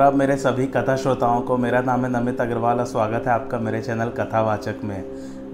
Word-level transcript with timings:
प्रभ 0.00 0.14
मेरे 0.14 0.36
सभी 0.36 0.66
कथा 0.66 0.96
श्रोताओं 0.96 1.40
को 1.40 1.56
मेरा 1.56 1.80
नाम 1.80 2.04
है 2.04 2.10
नमित 2.10 2.40
अग्रवाल 2.40 2.78
और 2.78 2.86
स्वागत 2.86 3.26
है 3.26 3.32
आपका 3.32 3.58
मेरे 3.58 3.82
चैनल 3.82 4.08
कथावाचक 4.08 4.74
में। 4.84 5.04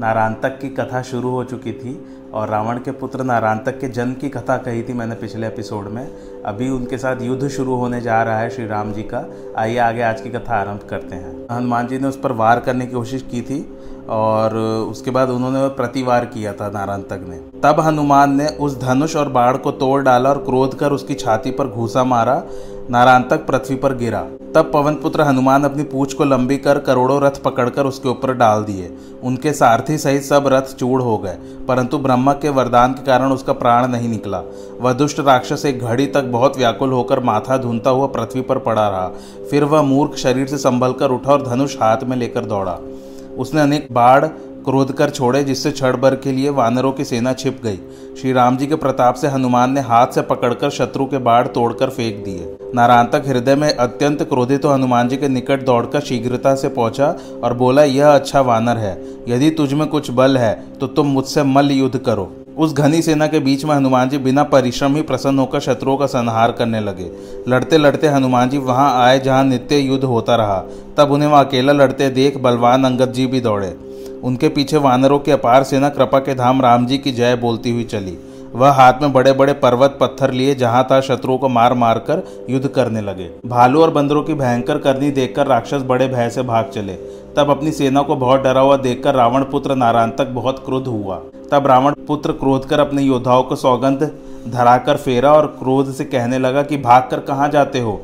नारांतक 0.00 0.58
की 0.58 0.68
कथा 0.68 1.02
शुरू 1.02 1.30
हो 1.30 1.44
चुकी 1.44 1.72
थी 1.72 2.06
और 2.34 2.48
रावण 2.48 2.78
के 2.78 2.90
पुत्र 2.90 3.24
नारांतक 3.24 3.78
के 3.80 3.88
जन्म 3.88 4.14
की 4.14 4.28
कथा 4.28 4.56
कही 4.56 4.82
थी 4.82 4.92
मैंने 4.92 5.14
पिछले 5.14 5.46
एपिसोड 5.46 5.88
में। 5.88 6.06
अभी 6.42 6.70
उनके 6.70 6.98
साथ 6.98 7.22
युद्ध 7.22 7.48
शुरू 7.48 7.74
होने 7.74 8.00
जा 8.00 8.22
रहा 8.22 8.38
है 8.38 8.50
श्री 8.50 8.66
राम 8.66 8.92
जी 8.92 9.02
का। 9.02 9.24
आइए 9.58 9.78
आगे 9.78 10.02
आज 10.02 10.20
की 10.20 10.30
कथा 10.30 10.54
आरंभ 10.54 10.80
करते 10.90 11.16
हैं। 11.16 11.46
हनुमान 11.50 11.86
जी 11.86 11.98
ने 11.98 12.08
उस 12.08 12.20
पर 12.20 12.32
वार 12.32 12.60
करने 12.60 12.86
की 12.86 12.92
कोशिश 12.92 13.22
की 13.22 13.42
थी 13.42 13.75
और 14.08 14.56
उसके 14.90 15.10
बाद 15.10 15.30
उन्होंने 15.30 15.66
प्रतिवार 15.76 16.24
किया 16.26 16.52
था 16.52 16.70
नारायणतक 16.70 17.26
ने। 17.28 17.36
तब 17.62 17.80
हनुमान 17.80 18.34
ने 18.36 18.46
उस 18.60 18.78
धनुष 18.80 19.16
और 19.16 19.28
बाढ़ 19.28 19.56
को 19.56 19.70
तोड़ 19.72 20.02
डाला 20.02 20.30
और 20.30 20.38
क्रोध 20.38 20.78
कर 20.78 20.92
उसकी 20.92 21.14
छाती 21.14 21.50
पर 21.50 21.66
घूसा 21.66 22.04
मारा 22.04 22.42
नारांतक 22.90 23.46
पृथ्वी 23.46 23.76
पर 23.76 23.94
गिरा। 23.96 24.20
तब 24.54 24.70
पवन 24.72 24.94
पुत्र 24.94 25.22
हनुमान 25.22 25.64
अपनी 25.64 25.82
पूछ 25.84 26.12
को 26.14 26.24
लंबी 26.24 26.56
कर 26.56 26.78
करोड़ों 26.78 27.20
रथ 27.22 27.40
पकड़कर 27.42 27.86
उसके 27.86 28.08
ऊपर 28.08 28.32
डाल 28.34 28.62
दिए। 28.64 28.92
उनके 29.22 29.52
सारथी 29.52 29.96
सहित 29.98 30.22
सब 30.22 30.46
रथ 30.46 30.74
चूड़ 30.74 31.00
हो 31.02 31.16
गए, 31.18 31.36
परंतु 31.68 31.98
ब्रह्मा 31.98 32.32
के 32.32 32.48
वरदान 32.48 32.92
के 32.92 33.04
कारण 33.04 33.32
उसका 33.32 33.52
प्राण 33.54 33.86
नहीं 33.88 34.08
निकला। 34.08 34.42
वह 34.80 34.92
दुष्ट 34.92 35.20
राक्षस 35.20 35.64
एक 35.66 35.80
घड़ी 35.80 36.06
तक 36.06 36.24
बहुत 36.32 36.58
व्याकुल 36.58 36.92
होकर 36.92 37.20
माथा 37.20 37.56
धुनता 37.58 37.90
हुआ 37.90 38.06
पृथ्वी 38.08 38.40
पर 38.40 38.58
पड़ा 38.58 38.88
रहा। 38.88 39.08
फिर 39.50 39.64
वह 39.64 39.82
मूर्ख 39.82 40.16
शरीर 40.16 40.46
से 40.46 40.58
संभल 40.58 40.92
कर 40.92 41.10
उठा 41.10 41.32
और 41.32 41.46
धनुष 41.46 41.76
हाथ 41.76 42.04
में 42.04 42.16
लेकर 42.16 42.44
दौड़ा। 42.44 42.78
उसने 43.38 43.60
अनेक 43.60 43.88
बाढ़ 43.92 44.24
क्रोध 44.64 44.92
कर 44.92 45.10
छोड़े, 45.10 45.42
जिससे 45.44 45.70
छठ 45.70 45.96
भर 45.96 46.14
के 46.14 46.32
लिए 46.32 46.50
वानरों 46.50 46.92
की 46.92 47.04
सेना 47.04 47.32
छिप 47.32 47.60
गई। 47.64 47.76
श्री 48.20 48.32
राम 48.32 48.56
जी 48.56 48.66
के 48.66 48.74
प्रताप 48.76 49.14
से 49.14 49.28
हनुमान 49.28 49.72
ने 49.72 49.80
हाथ 49.80 50.06
से 50.06 50.22
पकड़कर 50.22 50.70
शत्रु 50.70 51.04
के 51.06 51.18
बाढ़ 51.20 51.46
तोड़कर 51.48 51.90
फेंक 51.90 52.24
दिए। 52.24 52.56
नारांतक 52.74 53.22
हृदय 53.26 53.54
में 53.54 53.68
अत्यंत 53.68 54.22
क्रोधित 54.22 54.62
तो 54.62 54.70
हनुमान 54.70 55.08
जी 55.08 55.16
के 55.16 55.28
निकट 55.28 55.64
दौड़कर 55.64 56.00
शीघ्रता 56.00 56.54
से 56.54 56.68
पहुँचा 56.70 57.14
और 57.44 57.54
बोला, 57.54 57.84
यह 57.84 58.08
अच्छा 58.08 58.40
वानर 58.42 58.76
है। 58.78 58.98
यदि 59.28 59.50
तुझ 59.50 59.72
में 59.72 59.86
कुछ 59.88 60.10
बल 60.10 60.38
है 60.38 60.54
तो 60.80 60.86
तुम 60.86 61.06
मुझसे 61.06 61.42
मल्ल 61.44 61.70
युद्ध 61.72 61.98
करो। 61.98 62.32
उस 62.56 62.72
घनी 62.72 63.00
सेना 63.02 63.26
के 63.26 63.38
बीच 63.38 63.64
में 63.64 63.74
हनुमान 63.74 64.08
जी 64.08 64.18
बिना 64.18 64.42
परिश्रम 64.42 64.94
ही 64.96 65.02
प्रसन्न 65.02 65.38
होकर 65.38 65.60
शत्रुओं 65.60 65.96
का 65.96 66.06
संहार 66.06 66.52
करने 66.52 66.80
लगे। 66.80 67.10
लड़ते 67.48 67.78
लड़ते 67.78 68.08
हनुमान 68.08 68.48
जी 68.48 68.58
वहाँ 68.58 69.04
आए 69.04 69.18
जहाँ 69.20 69.44
नित्य 69.44 69.78
युद्ध 69.78 70.04
होता 70.04 70.36
रहा। 70.36 70.58
तब 70.96 71.10
उन्हें 71.10 71.28
वहाँ 71.28 71.44
अकेला 71.44 71.72
लड़ते 71.72 72.08
देख 72.10 72.38
बलवान 72.38 72.84
अंगद 72.84 73.12
जी 73.12 73.26
भी 73.26 73.40
दौड़े। 73.40 73.68
उनके 74.24 74.48
पीछे 74.48 74.76
वानरों 74.76 75.18
की 75.18 75.30
अपार 75.30 75.62
सेना 75.62 75.88
कृपा 75.88 76.18
के 76.18 76.34
धाम 76.34 76.62
राम 76.62 76.86
जी 76.86 76.98
की 76.98 77.12
जय 77.12 77.36
बोलती 77.36 77.70
हुई 77.70 77.84
चली। 77.84 78.18
वह 78.56 78.70
हाथ 78.70 78.92
में 79.02 79.12
बड़े 79.12 79.32
बड़े 79.32 79.52
पर्वत 79.52 79.96
पत्थर 80.00 80.30
लिए 80.30 80.54
जहाँ 80.54 80.86
था 80.90 81.00
शत्रुओं 81.00 81.38
को 81.38 81.48
मार 81.48 81.74
मार 81.74 81.98
कर 81.98 82.22
युद्ध 82.50 82.68
करने 82.68 83.00
लगे। 83.00 83.30
भालू 83.46 83.82
और 83.82 83.90
बंदरों 83.90 84.22
की 84.22 84.34
भयंकर 84.34 84.78
करनी 84.78 85.10
देखकर 85.10 85.46
राक्षस 85.46 85.82
बड़े 85.82 86.06
भय 86.08 86.30
से 86.30 86.42
भाग 86.42 86.70
चले। 86.74 86.94
तब 87.36 87.50
अपनी 87.50 87.72
सेना 87.72 88.02
को 88.02 88.16
बहुत 88.16 88.40
डरा 88.40 88.60
हुआ 88.60 88.76
देखकर 88.76 89.14
रावण 89.14 89.44
पुत्र 89.44 89.74
नारायण 89.74 90.10
तक 90.10 90.26
बहुत 90.26 90.64
क्रोध 90.64 90.86
हुआ। 90.86 91.20
तब 91.52 91.66
रावण 91.66 91.94
पुत्र 92.06 92.32
क्रोध 92.32 92.64
कर 92.64 92.80
अपने 92.80 93.02
योद्धाओं 93.02 93.42
को 93.42 93.56
सौगंध 93.56 94.10
धराकर 94.48 94.96
फेरा 94.96 95.32
और 95.32 95.46
क्रोध 95.46 95.92
से 95.92 96.04
कहने 96.04 96.38
लगा 96.38 96.62
कि 96.62 96.76
भाग 96.76 97.08
कर 97.10 97.20
कहाँ 97.20 97.48
जाते 97.48 97.80
हो? 97.80 98.00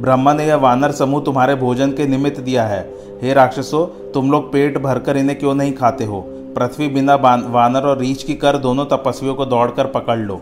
ब्रह्मा 0.00 0.32
ने 0.32 0.46
यह 0.46 0.56
वानर 0.56 0.92
समूह 0.92 1.22
तुम्हारे 1.22 1.54
भोजन 1.54 1.90
के 1.90 2.06
निमित्त 2.06 2.40
दिया 2.40 2.64
है। 2.64 2.80
हे 3.22 3.32
राक्षसो, 3.32 3.84
तुम 4.14 4.30
लोग 4.30 4.52
पेट 4.52 4.78
भरकर 4.78 5.16
इन्हें 5.16 5.38
क्यों 5.38 5.54
नहीं 5.54 5.72
खाते 5.72 6.04
हो? 6.04 6.35
पृथ्वी 6.56 6.88
बिना 6.88 7.14
वानर 7.14 7.86
और 7.86 7.98
रीछ 7.98 8.22
की 8.22 8.34
कर 8.34 8.56
दोनों 8.58 8.84
तपस्वियों 8.86 9.34
को 9.34 9.46
दौड़कर 9.46 9.86
पकड़ 9.86 10.18
लो। 10.18 10.40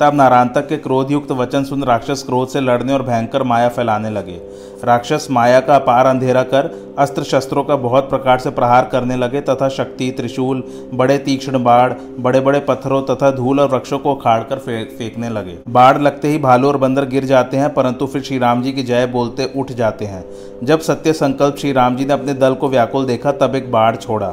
तब 0.00 0.14
नारांतक 0.14 0.66
के 0.68 0.76
क्रोधयुक्त 0.76 1.30
वचन 1.32 1.64
सुन 1.64 1.82
राक्षस 1.84 2.22
क्रोध 2.22 2.48
से 2.48 2.60
लड़ने 2.60 2.92
और 2.92 3.02
भयंकर 3.02 3.42
माया 3.42 3.68
फैलाने 3.68 4.10
लगे। 4.10 4.38
राक्षस 4.84 5.26
माया 5.30 5.60
का 5.60 5.74
अपार 5.76 6.06
अंधेरा 6.06 6.42
कर 6.44 6.70
अस्त्र 6.98 7.22
शस्त्रों 7.22 7.62
का 7.64 7.76
बहुत 7.76 8.08
प्रकार 8.10 8.38
से 8.38 8.50
प्रहार 8.50 8.88
करने 8.92 9.16
लगे 9.16 9.40
तथा 9.40 9.68
शक्ति, 9.68 10.10
त्रिशूल, 10.10 10.62
बड़े 10.94 11.18
तीक्ष्ण 11.18 11.62
बाढ़ 11.64 11.92
बड़े 12.18 12.40
बड़े 12.40 12.60
पत्थरों 12.60 13.02
तथा 13.04 13.30
धूल 13.30 13.60
और 13.60 13.68
वृक्षों 13.68 13.98
को 13.98 14.12
उखाड़ 14.12 14.42
कर 14.42 14.58
फेंकने 14.58 15.28
लगे। 15.28 15.56
बाढ़ 15.68 15.98
लगते 15.98 16.28
ही 16.28 16.38
भालू 16.38 16.68
और 16.68 16.76
बंदर 16.76 17.04
गिर 17.06 17.24
जाते 17.24 17.56
हैं, 17.56 17.72
परंतु 17.74 18.06
फिर 18.06 18.22
श्री 18.22 18.38
राम 18.38 18.62
जी 18.62 18.72
की 18.72 18.82
जय 18.82 19.06
बोलते 19.08 19.50
उठ 19.56 19.72
जाते 19.72 20.04
हैं। 20.04 20.24
जब 20.62 20.80
सत्य 20.80 21.12
संकल्प 21.12 21.56
श्री 21.56 21.72
राम 21.72 21.96
जी 21.96 22.04
ने 22.04 22.12
अपने 22.12 22.34
दल 22.34 22.54
को 22.54 22.68
व्याकुल 22.68 23.06
देखा, 23.06 23.32
तब 23.32 23.54
एक 23.54 23.70
बाढ़ 23.72 23.96
छोड़ा। 23.96 24.32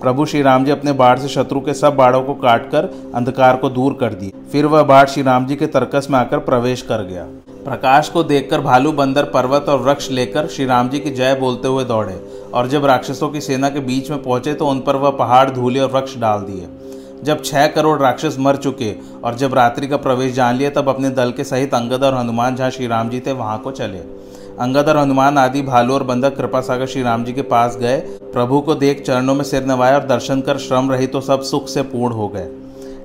प्रभु 0.00 0.24
श्री 0.26 0.40
राम 0.42 0.64
जी 0.64 0.70
अपने 0.70 0.92
बाढ़ 0.92 1.18
से 1.18 1.28
शत्रु 1.28 1.60
के 1.60 1.72
सब 1.74 1.96
बाढ़ों 1.96 2.22
को 2.22 2.34
काटकर, 2.34 2.88
अंधकार 3.14 3.56
को 3.56 3.68
दूर 3.70 3.96
कर 4.00 4.14
दिए। 4.14 4.32
फिर 4.52 4.66
वह 4.66 4.82
बाढ़ 4.82 5.08
श्री 5.08 5.22
राम 5.22 5.46
जी 5.46 5.56
के 5.56 5.66
तर्कस 5.66 6.06
में 6.10 6.18
आकर 6.18 6.38
प्रवेश 6.38 6.82
कर 6.82 7.02
गया। 7.02 7.24
प्रकाश 7.64 8.08
को 8.08 8.22
देखकर 8.24 8.60
भालू 8.60 8.92
बंदर, 8.92 9.24
पर्वत 9.24 9.68
और 9.68 9.78
वृक्ष 9.78 10.10
लेकर 10.10 10.46
श्री 10.46 10.66
राम 10.66 10.88
जी 10.88 10.98
की 10.98 11.10
जय 11.10 11.34
बोलते 11.34 11.68
हुए 11.68 11.84
दौड़े 11.84 12.14
और 12.54 12.68
जब 12.68 12.84
राक्षसों 12.84 13.28
की 13.28 13.40
सेना 13.40 13.68
के 13.68 13.80
बीच 13.80 14.10
में 14.10 14.22
पहुँचे 14.22 14.54
तो 14.54 14.68
उन 14.68 14.80
पर 14.80 14.96
वह 14.96 15.10
पहाड़, 15.10 15.50
धूले 15.50 15.80
और 15.80 15.90
वृक्ष 15.90 16.16
डाल 16.18 16.40
दिए। 16.40 16.68
जब 17.24 17.42
छह 17.44 17.66
करोड़ 17.66 17.98
राक्षस 18.00 18.36
मर 18.38 18.56
चुके 18.56 18.94
और 19.24 19.34
जब 19.34 19.54
रात्रि 19.54 19.88
का 19.88 19.96
प्रवेश 19.98 20.32
जान 20.34 20.56
लिया 20.56 20.70
तब 20.70 20.88
अपने 20.88 21.10
दल 21.10 21.32
के 21.32 21.44
सहित 21.44 21.74
अंगद 21.74 22.04
और 22.04 22.14
हनुमान 22.14 22.56
जहाँ 22.56 22.70
श्री 22.70 22.86
राम 22.86 23.08
जी 23.08 23.20
थे, 23.20 23.32
वहाँ 23.32 23.58
को 23.58 23.70
चले। 23.72 23.98
अंगद 24.60 24.88
और 24.88 24.96
हनुमान 24.96 25.38
आदि 25.38 25.60
भालू 25.62 25.94
और 25.94 26.02
बंदक 26.02 26.36
कृपा 26.36 26.60
सागर 26.60 26.86
श्री 26.86 27.02
राम 27.02 27.24
जी 27.24 27.32
के 27.32 27.42
पास 27.42 27.76
गए। 27.76 27.96
प्रभु 28.32 28.60
को 28.60 28.74
देख 28.74 29.02
चरणों 29.02 29.34
में 29.34 29.44
सिर 29.44 29.64
नवाया 29.66 29.94
और 29.94 30.06
दर्शन 30.06 30.40
कर 30.40 30.58
श्रम 30.58 30.90
रही 30.90 31.06
तो 31.06 31.20
सब 31.20 31.42
सुख 31.42 31.68
से 31.68 31.82
पूर्ण 31.82 32.14
हो 32.14 32.28
गए। 32.28 32.48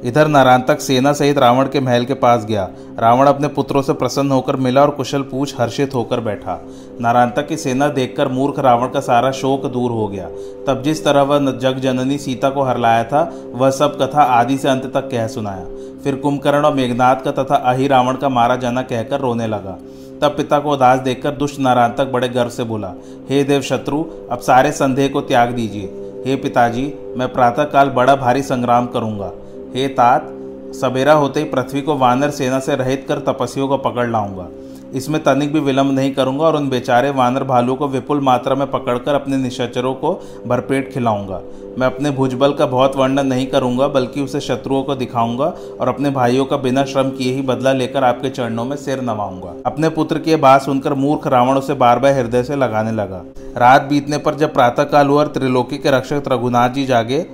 इधर 0.04 0.28
नारांतक 0.28 0.80
सेना 0.80 1.14
सहित 1.14 1.38
रावण 1.38 1.68
के 1.68 1.80
महल 1.80 2.06
के 2.06 2.14
पास 2.14 2.44
गया। 2.46 2.68
रावण 3.00 3.28
अपने 3.28 3.48
पुत्रों 3.48 3.82
से 3.82 3.94
प्रसन्न 3.94 4.32
होकर 4.32 4.56
मिला 4.56 4.82
और 4.82 4.90
कुशल 4.90 5.22
पूछ 5.22 5.56
हर्षित 5.60 5.96
होकर 5.96 6.20
बैठा। 6.20 6.60
नारायणतक 7.02 7.48
की 7.48 7.58
सेना 7.58 7.88
देखकर 7.90 8.28
मूर्ख 8.28 8.60
रावण 8.60 8.88
का 8.88 9.00
सारा 9.00 9.32
शोक 9.32 9.66
दूर 9.66 9.92
हो 9.92 10.08
गया। 10.08 10.28
तब 10.68 10.82
जिस 10.84 11.04
तरह 11.06 11.22
वह 11.22 11.52
जग 11.52 11.80
जननी 11.80 12.18
सीता 12.18 12.50
को 12.50 12.64
हरलाया 12.64 13.04
था, 13.04 13.32
वह 13.54 13.70
सब 13.72 13.98
कथा 14.02 14.24
आदि 14.34 14.58
से 14.58 14.70
अंत 14.70 14.92
तक 14.94 15.10
कह 15.12 15.28
सुनाया। 15.28 15.66
फिर 16.04 16.16
कुंभकर्ण 16.16 16.66
और 16.66 16.74
मेघनाथ 16.74 17.24
का 17.24 17.32
तथा 17.34 17.56
अहि 17.66 17.88
रावण 17.88 18.16
का 18.16 18.30
मारा 18.30 18.56
जाना 18.56 18.82
कहकर 18.82 19.20
रोने 19.20 19.48
लगा। 19.48 19.78
तब 20.22 20.36
पिता 20.38 20.60
को 20.60 20.72
उदास 20.72 21.00
देखकर 21.00 21.32
दुष्ट 21.32 21.60
नारायण 21.60 21.94
तक 21.94 22.06
बड़े 22.06 22.30
गर्व 22.30 22.50
से 22.50 22.64
बोला, 22.64 22.94
हे 23.30 23.44
देव 23.44 23.62
शत्रु, 23.62 24.06
अब 24.32 24.40
सारे 24.40 24.72
संदेह 24.72 25.10
को 25.10 25.22
त्याग 25.22 25.52
दीजिए। 25.52 25.86
हे 26.26 26.36
पिताजी, 26.36 26.94
मैं 27.18 27.34
प्रातःकाल 27.34 27.90
बड़ा 27.90 28.16
भारी 28.16 28.42
संग्राम 28.42 28.88
करूँगा। 28.88 29.32
हे 29.76 29.88
तात, 29.88 30.32
सवेरा 30.76 31.14
होते 31.14 31.40
ही 31.40 31.46
पृथ्वी 31.46 31.82
को 31.82 31.98
वानर 31.98 32.30
सेना 32.30 32.60
से 32.60 32.76
रहित 32.76 33.06
कर 33.08 33.20
तपस्वियों 33.20 33.68
को 33.68 33.78
पकड़ 33.78 34.10
लाऊँगा। 34.10 34.48
इसमें 34.94 35.22
तनिक 35.24 35.54
भी 35.54 35.60
विलंब 35.60 35.92
नहीं 35.92 36.14
करूँगा 36.14 36.46
और 36.46 36.56
उन 36.56 36.70
बेचारे 36.70 37.10
वानर 37.10 37.44
भालू 37.44 37.76
को 37.76 37.88
विपुल 37.88 38.20
मात्रा 38.22 38.56
में 38.56 38.70
पकड़कर 38.72 39.16
अपने 39.16 39.38
निशाचरों 39.38 39.94
को 39.94 40.14
भरपेट 40.48 40.92
खिलाऊँगा। 40.94 41.42
मैं 41.80 41.88
अपने 41.88 42.12
भुजबल 42.12 42.54
का 42.54 42.66
बहुत 42.66 42.96
वर्णन 42.96 43.28
नहीं 43.28 43.46
करूँगा, 43.48 43.88
बल्कि 43.88 44.22
उसे 44.22 44.40
शत्रुओं 44.40 44.84
को 44.84 44.96
दिखाऊँगा 44.96 45.46
और 45.82 45.88
अपने 45.88 46.10
भाइयों 46.10 46.46
का 46.46 46.58
बिना 46.58 46.84
श्रम 46.86 47.10
किए 47.10 47.34
ही 47.34 47.42
बदला 47.42 47.74
लेकर 47.74 48.04
आपके 48.04 48.30
चरणों 48.30 48.66
में 48.66 48.76
सिर 48.78 49.02
नवाऊँगा। 49.02 49.54
अपने 49.66 49.90
पुत्र 49.90 50.20
की 50.20 50.36
बात 50.38 50.62
सुनकर 50.62 50.94
मूर्ख 50.94 51.28
रावण 51.28 51.58
उसे 51.58 51.74
बार 51.76 52.00
बार 52.00 52.14
हृदय 52.14 52.44
से 52.44 52.56
लगाने 52.56 52.92
लगा। 52.92 53.24
रात 53.58 53.82
बीतने 53.82 54.18
पर 54.18 54.36
जब 54.36 54.54
प्रातःकाल 54.54 55.08
हुआ 55.08 55.20
और 55.20 55.28
त्रिलोकी 55.28 55.78
के 55.78 55.92
रक्षक 55.92 56.24
रघुनाथ 56.28 56.70
जी 56.70 56.86
जागे 56.86 57.26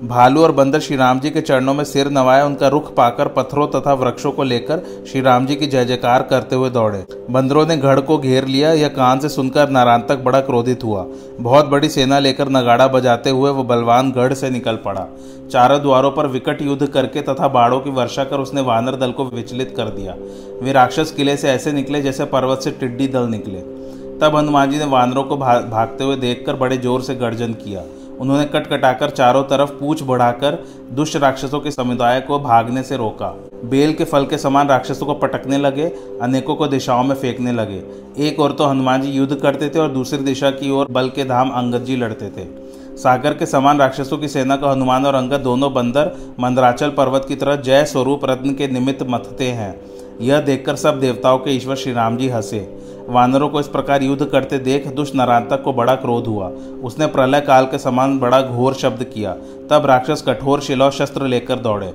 भालू 0.00 0.42
और 0.42 0.52
बंदर 0.52 0.80
श्री 0.80 0.96
राम 0.96 1.20
जी 1.20 1.30
के 1.30 1.40
चरणों 1.40 1.72
में 1.74 1.82
सिर 1.84 2.08
नवाए, 2.10 2.42
उनका 2.42 2.68
रुख 2.68 2.92
पाकर 2.94 3.28
पत्थरों 3.28 3.66
तथा 3.68 3.92
वृक्षों 3.92 4.30
को 4.32 4.42
लेकर 4.42 4.82
श्री 5.08 5.20
राम 5.20 5.46
जी 5.46 5.56
की 5.56 5.66
जय 5.66 5.84
जयकार 5.84 6.22
करते 6.22 6.56
हुए 6.56 6.70
दौड़े। 6.70 7.04
बंदरों 7.30 7.66
ने 7.66 7.76
घड़ 7.76 7.98
को 8.00 8.18
घेर 8.18 8.46
लिया, 8.46 8.72
यह 8.72 8.88
कान 8.88 9.20
से 9.20 9.28
सुनकर 9.28 9.70
नारायण 9.70 10.02
तक 10.08 10.18
बड़ा 10.18 10.40
क्रोधित 10.40 10.84
हुआ। 10.84 11.04
बहुत 11.40 11.66
बड़ी 11.66 11.88
सेना 11.88 12.18
लेकर 12.18 12.48
नगाड़ा 12.48 12.86
बजाते 12.88 13.30
हुए 13.30 13.50
वह 13.50 13.62
बलवान 13.64 14.12
गढ़ 14.12 14.34
से 14.34 14.50
निकल 14.50 14.76
पड़ा। 14.76 15.06
चारों 15.50 15.80
द्वारों 15.82 16.10
पर 16.10 16.26
विकट 16.28 16.62
युद्ध 16.62 16.86
करके 16.86 17.22
तथा 17.22 17.48
बाड़ों 17.48 17.80
की 17.80 17.90
वर्षा 17.90 18.24
कर 18.24 18.40
उसने 18.40 18.60
वानर 18.62 18.96
दल 18.96 19.12
को 19.12 19.24
विचलित 19.26 19.74
कर 19.76 19.88
दिया। 19.90 20.14
वे 20.62 20.72
राक्षस 20.72 21.12
किले 21.12 21.36
से 21.36 21.50
ऐसे 21.50 21.72
निकले 21.72 22.02
जैसे 22.02 22.24
पर्वत 22.28 22.60
से 22.60 22.70
टिड्डी 22.70 23.08
दल 23.08 23.28
निकले। 23.28 23.60
तब 24.20 24.36
हनुमान 24.36 24.70
जी 24.70 24.78
ने 24.78 24.84
वानरों 24.86 25.24
को 25.24 25.36
भागते 25.36 26.04
हुए 26.04 26.16
देखकर 26.18 26.56
बड़े 26.56 26.76
ज़ोर 26.78 27.02
से 27.02 27.14
गर्जन 27.16 27.52
किया। 27.56 27.82
उन्होंने 28.20 28.44
कटकटाकर 28.44 29.10
चारों 29.10 29.42
तरफ़ 29.42 29.70
पूछ 29.70 30.02
बढ़ाकर 30.02 30.58
दुष्ट 30.92 31.16
राक्षसों 31.16 31.60
के 31.60 31.70
समुदाय 31.70 32.20
को 32.20 32.38
भागने 32.38 32.82
से 32.82 32.96
रोका। 32.96 33.28
बेल 33.64 33.92
के 33.94 34.04
फल 34.04 34.26
के 34.26 34.38
समान 34.38 34.68
राक्षसों 34.68 35.06
को 35.06 35.14
पटकने 35.14 35.58
लगे, 35.58 35.86
अनेकों 36.22 36.54
को 36.54 36.66
दिशाओं 36.66 37.04
में 37.04 37.14
फेंकने 37.16 37.52
लगे। 37.52 37.82
एक 38.18 38.40
और 38.40 38.52
तो 38.52 38.64
हनुमान 38.64 39.02
जी 39.02 39.10
युद्ध 39.10 39.34
करते 39.34 39.68
थे 39.68 39.78
और 39.78 39.88
दूसरी 39.88 40.18
दिशा 40.18 40.50
की 40.50 40.70
ओर 40.70 40.86
बल 40.90 41.08
के 41.08 41.24
धाम 41.24 41.50
अंगद 41.50 41.84
जी 41.84 41.96
लड़ते 41.96 42.28
थे। 42.28 42.46
सागर 42.96 43.34
के 43.34 43.46
समान 43.46 43.78
राक्षसों 43.78 44.18
की 44.18 44.28
सेना 44.28 44.56
को 44.56 44.68
हनुमान 44.68 45.06
और 45.06 45.14
अंगद 45.14 45.40
दोनों 45.40 45.72
बंदर 45.74 46.10
मंदराचल 46.40 46.90
पर्वत 46.90 47.24
की 47.28 47.36
तरह 47.36 47.56
जय 47.56 47.84
स्वरूप 47.84 48.24
रत्न 48.24 48.54
के 48.54 48.68
निमित्त 48.68 49.06
मथते 49.08 49.48
हैं। 49.48 49.74
यह 50.20 50.40
देखकर 50.40 50.76
सब 50.76 51.00
देवताओं 51.00 51.38
के 51.38 51.50
ईश्वर 51.50 51.76
श्री 51.76 51.92
राम 51.92 52.16
जी 52.16 52.28
हंसे। 52.28 52.58
वानरों 53.08 53.48
को 53.48 53.60
इस 53.60 53.68
प्रकार 53.68 54.02
युद्ध 54.02 54.24
करते 54.24 54.58
देख 54.58 54.88
दुष्ट 54.88 55.14
नारायणतक 55.14 55.62
को 55.62 55.72
बड़ा 55.72 55.94
क्रोध 55.94 56.26
हुआ। 56.26 56.48
उसने 56.84 57.06
प्रलय 57.06 57.40
काल 57.40 57.64
के 57.64 57.78
समान 57.78 58.18
बड़ा 58.18 58.42
घोर 58.42 58.74
शब्द 58.74 59.04
किया। 59.04 59.36
तब 59.70 59.86
राक्षस 59.86 60.24
कठोर 60.28 60.60
शिला 60.60 60.90
शस्त्र 60.90 61.26
लेकर 61.26 61.56
दौड़े। 61.56 61.94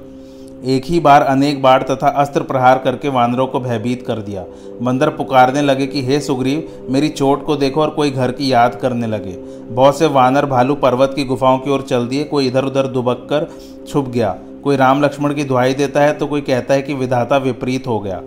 एक 0.65 0.85
ही 0.85 0.99
बार 0.99 1.21
अनेक 1.21 1.61
बार 1.61 1.81
तथा 1.81 2.07
अस्त्र 2.07 2.41
प्रहार 2.41 2.77
करके 2.77 3.09
वानरों 3.09 3.47
को 3.47 3.59
भयभीत 3.59 4.07
कर 4.07 4.15
दिया। 4.15 4.45
बंदर 4.81 5.09
पुकारने 5.09 5.61
लगे 5.61 5.87
कि, 5.87 6.05
हे 6.05 6.19
सुग्रीव, 6.19 6.87
मेरी 6.89 7.09
चोट 7.09 7.45
को 7.45 7.55
देखो 7.55 7.81
और 7.81 7.89
कोई 7.89 8.11
घर 8.11 8.31
की 8.31 8.53
याद 8.53 8.75
करने 8.75 9.07
लगे। 9.07 9.37
बहुत 9.69 9.99
से 9.99 10.05
वानर 10.05 10.45
भालू 10.45 10.75
पर्वत 10.75 11.13
की 11.15 11.23
गुफाओं 11.23 11.57
की 11.57 11.71
ओर 11.71 11.81
चल 11.81 12.07
दिए, 12.07 12.23
कोई 12.23 12.47
इधर 12.47 12.65
उधर 12.65 12.87
दुबक 12.87 13.27
कर 13.29 13.47
छुप 13.87 14.09
गया। 14.09 14.35
कोई 14.63 14.75
राम 14.75 15.03
लक्ष्मण 15.03 15.33
की 15.33 15.43
दुहाई 15.43 15.73
देता 15.73 16.01
है 16.01 16.13
तो 16.13 16.27
कोई 16.27 16.41
कहता 16.41 16.73
है 16.73 16.81
कि 16.81 16.93
विधाता 16.93 17.37
विपरीत 17.37 17.87
हो 17.87 17.99
गया। 17.99 18.21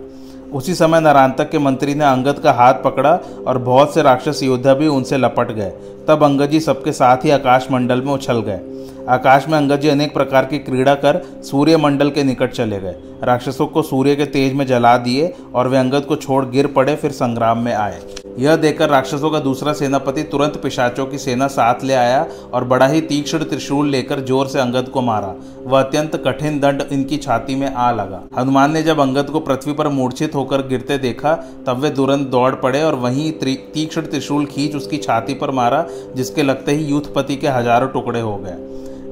उसी 0.53 0.73
समय 0.75 0.99
नरानतक 0.99 1.49
के 1.49 1.59
मंत्री 1.59 1.93
ने 1.95 2.05
अंगद 2.05 2.39
का 2.39 2.51
हाथ 2.51 2.73
पकड़ा 2.73 3.11
और 3.47 3.57
बहुत 3.57 3.93
से 3.93 4.01
राक्षस 4.01 4.41
योद्धा 4.43 4.73
भी 4.73 4.87
उनसे 4.87 5.17
लपट 5.17 5.51
गए। 5.51 5.71
तब 6.07 6.23
अंगद 6.23 6.49
जी 6.49 6.59
सबके 6.59 6.91
साथ 6.91 7.25
ही 7.25 7.29
आकाश 7.29 7.67
मंडल 7.71 8.01
में 8.01 8.13
उछल 8.13 8.39
गए। 8.41 8.59
आकाश 9.09 9.47
में 9.47 9.57
अंगद 9.57 9.79
जी 9.79 9.89
अनेक 9.89 10.13
प्रकार 10.13 10.45
की 10.45 10.59
क्रीड़ा 10.59 10.95
कर 10.95 11.21
सूर्य 11.43 11.77
मंडल 11.77 12.09
के 12.09 12.23
निकट 12.23 12.51
चले 12.51 12.79
गए। 12.79 12.95
राक्षसों 13.23 13.67
को 13.67 13.81
सूर्य 13.81 14.15
के 14.15 14.25
तेज 14.25 14.53
में 14.53 14.65
जला 14.65 14.97
दिए 14.97 15.33
और 15.55 15.67
वे 15.67 15.77
अंगद 15.77 16.05
को 16.05 16.15
छोड़ 16.15 16.45
गिर 16.45 16.67
पड़े, 16.67 16.95
फिर 16.95 17.11
संग्राम 17.11 17.57
में 17.57 17.73
आए। 17.73 17.99
यह 18.37 18.55
देखकर 18.55 18.89
राक्षसों 18.89 19.29
का 19.29 19.39
दूसरा 19.39 19.73
सेनापति 19.73 20.23
तुरंत 20.23 20.57
पिशाचों 20.63 21.05
की 21.05 21.17
सेना 21.17 21.47
साथ 21.49 21.83
ले 21.83 21.93
आया 21.95 22.25
और 22.53 22.63
बड़ा 22.65 22.87
ही 22.87 23.01
तीक्ष्ण 23.03 23.43
त्रिशूल 23.43 23.89
लेकर 23.89 24.19
ज़ोर 24.21 24.47
से 24.47 24.59
अंगद 24.59 24.89
को 24.89 25.01
मारा। 25.01 25.33
वह 25.61 25.79
अत्यंत 25.79 26.15
कठिन 26.25 26.59
दंड 26.59 26.83
इनकी 26.91 27.17
छाती 27.17 27.55
में 27.55 27.67
आ 27.67 27.91
लगा। 27.93 28.21
हनुमान 28.37 28.71
ने 28.71 28.83
जब 28.83 28.99
अंगद 28.99 29.29
को 29.29 29.39
पृथ्वी 29.41 29.73
पर 29.73 29.87
मूर्छित 29.89 30.35
होकर 30.35 30.67
गिरते 30.67 30.97
देखा, 30.99 31.35
तब 31.67 31.79
वे 31.79 31.89
तुरंत 31.91 32.27
दौड़ 32.27 32.53
पड़े 32.57 32.83
और 32.83 32.95
वहीं 32.97 33.31
तीक्ष्ण 33.41 34.01
त्रिशूल 34.03 34.45
खींच 34.47 34.75
उसकी 34.75 34.97
छाती 34.99 35.33
पर 35.33 35.51
मारा, 35.51 35.85
जिसके 36.15 36.43
लगते 36.43 36.71
ही 36.71 36.85
यूथपति 36.85 37.35
के 37.35 37.47
हज़ारों 37.49 37.87
टुकड़े 37.89 38.21
हो 38.21 38.35
गए। 38.37 38.55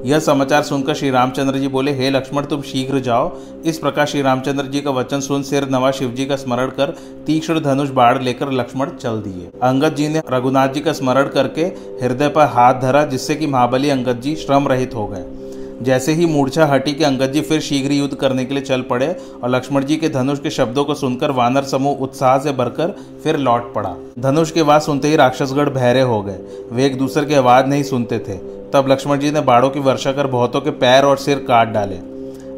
यह 0.06 0.18
समाचार 0.18 0.62
सुनकर 0.62 0.94
श्री 0.94 1.10
रामचंद्र 1.10 1.58
जी 1.58 1.68
बोले, 1.68 1.92
हे 1.92 2.10
लक्ष्मण, 2.10 2.44
तुम 2.44 2.60
शीघ्र 2.62 2.98
जाओ। 2.98 3.30
इस 3.64 3.78
प्रकार 3.78 4.06
श्री 4.06 4.22
रामचंद्र 4.22 4.64
जी 4.64 4.80
का 4.80 4.90
वचन 4.90 5.20
सुन 5.20 5.42
सिर 5.42 5.68
नवा 5.68 5.90
शिव 5.90 6.10
जी 6.10 6.26
का 6.26 6.36
स्मरण 6.36 6.70
कर 6.70 6.90
तीक्ष्ण 7.26 7.60
धनुष 7.60 7.88
बाढ़ 7.90 8.22
लेकर 8.22 8.52
लक्ष्मण 8.52 8.90
चल 8.90 9.20
दिए। 9.20 9.50
अंगद 9.62 9.94
जी 9.94 10.08
ने 10.08 10.22
रघुनाथ 10.30 10.68
जी 10.68 10.80
का 10.80 10.92
स्मरण 10.92 11.28
करके 11.28 11.64
हृदय 12.02 12.28
पर 12.28 12.46
हाथ 12.46 12.80
धरा, 12.80 13.04
जिससे 13.04 13.34
कि 13.34 13.46
महाबली 13.46 13.90
अंगद 13.90 14.20
जी 14.20 14.36
श्रम 14.36 14.68
रहित 14.68 14.94
हो 14.94 15.06
गए। 15.06 15.24
जैसे 15.82 16.12
ही 16.12 16.26
मूर्छा 16.26 16.66
हटी 16.66 16.92
कि 16.92 17.04
अंगद 17.04 17.32
जी 17.32 17.40
फिर 17.40 17.60
शीघ्र 17.60 17.92
युद्ध 17.92 18.14
करने 18.14 18.44
के 18.44 18.54
लिए 18.54 18.62
चल 18.62 18.82
पड़े 18.82 19.16
और 19.42 19.50
लक्ष्मण 19.50 19.84
जी 19.84 19.96
के 19.96 20.08
धनुष 20.08 20.38
के 20.38 20.50
शब्दों 20.50 20.84
को 20.84 20.94
सुनकर 20.94 21.30
वानर 21.30 21.62
समूह 21.62 21.96
उत्साह 21.96 22.38
से 22.38 22.52
भरकर 22.52 22.96
फिर 23.24 23.36
लौट 23.36 23.74
पड़ा। 23.74 23.94
धनुष 24.18 24.50
के 24.50 24.60
आवाज़ 24.60 24.82
सुनते 24.82 25.08
ही 25.08 25.16
राक्षसगढ़ 25.16 25.68
बहरे 25.68 26.00
हो 26.00 26.22
गए। 26.22 26.38
वे 26.72 26.86
एक 26.86 26.98
दूसरे 26.98 27.24
की 27.24 27.34
आवाज़ 27.34 27.66
नहीं 27.66 27.82
सुनते 27.82 28.18
थे। 28.18 28.36
तब 28.72 28.86
लक्ष्मण 28.88 29.18
जी 29.18 29.30
ने 29.30 29.40
बाड़ों 29.40 29.70
की 29.70 29.80
वर्षा 29.80 30.12
कर 30.12 30.26
बहुतों 30.26 30.60
के 30.60 30.70
पैर 30.70 31.04
और 31.04 31.16
सिर 31.16 31.38
काट 31.38 31.68
डाले। 31.68 31.98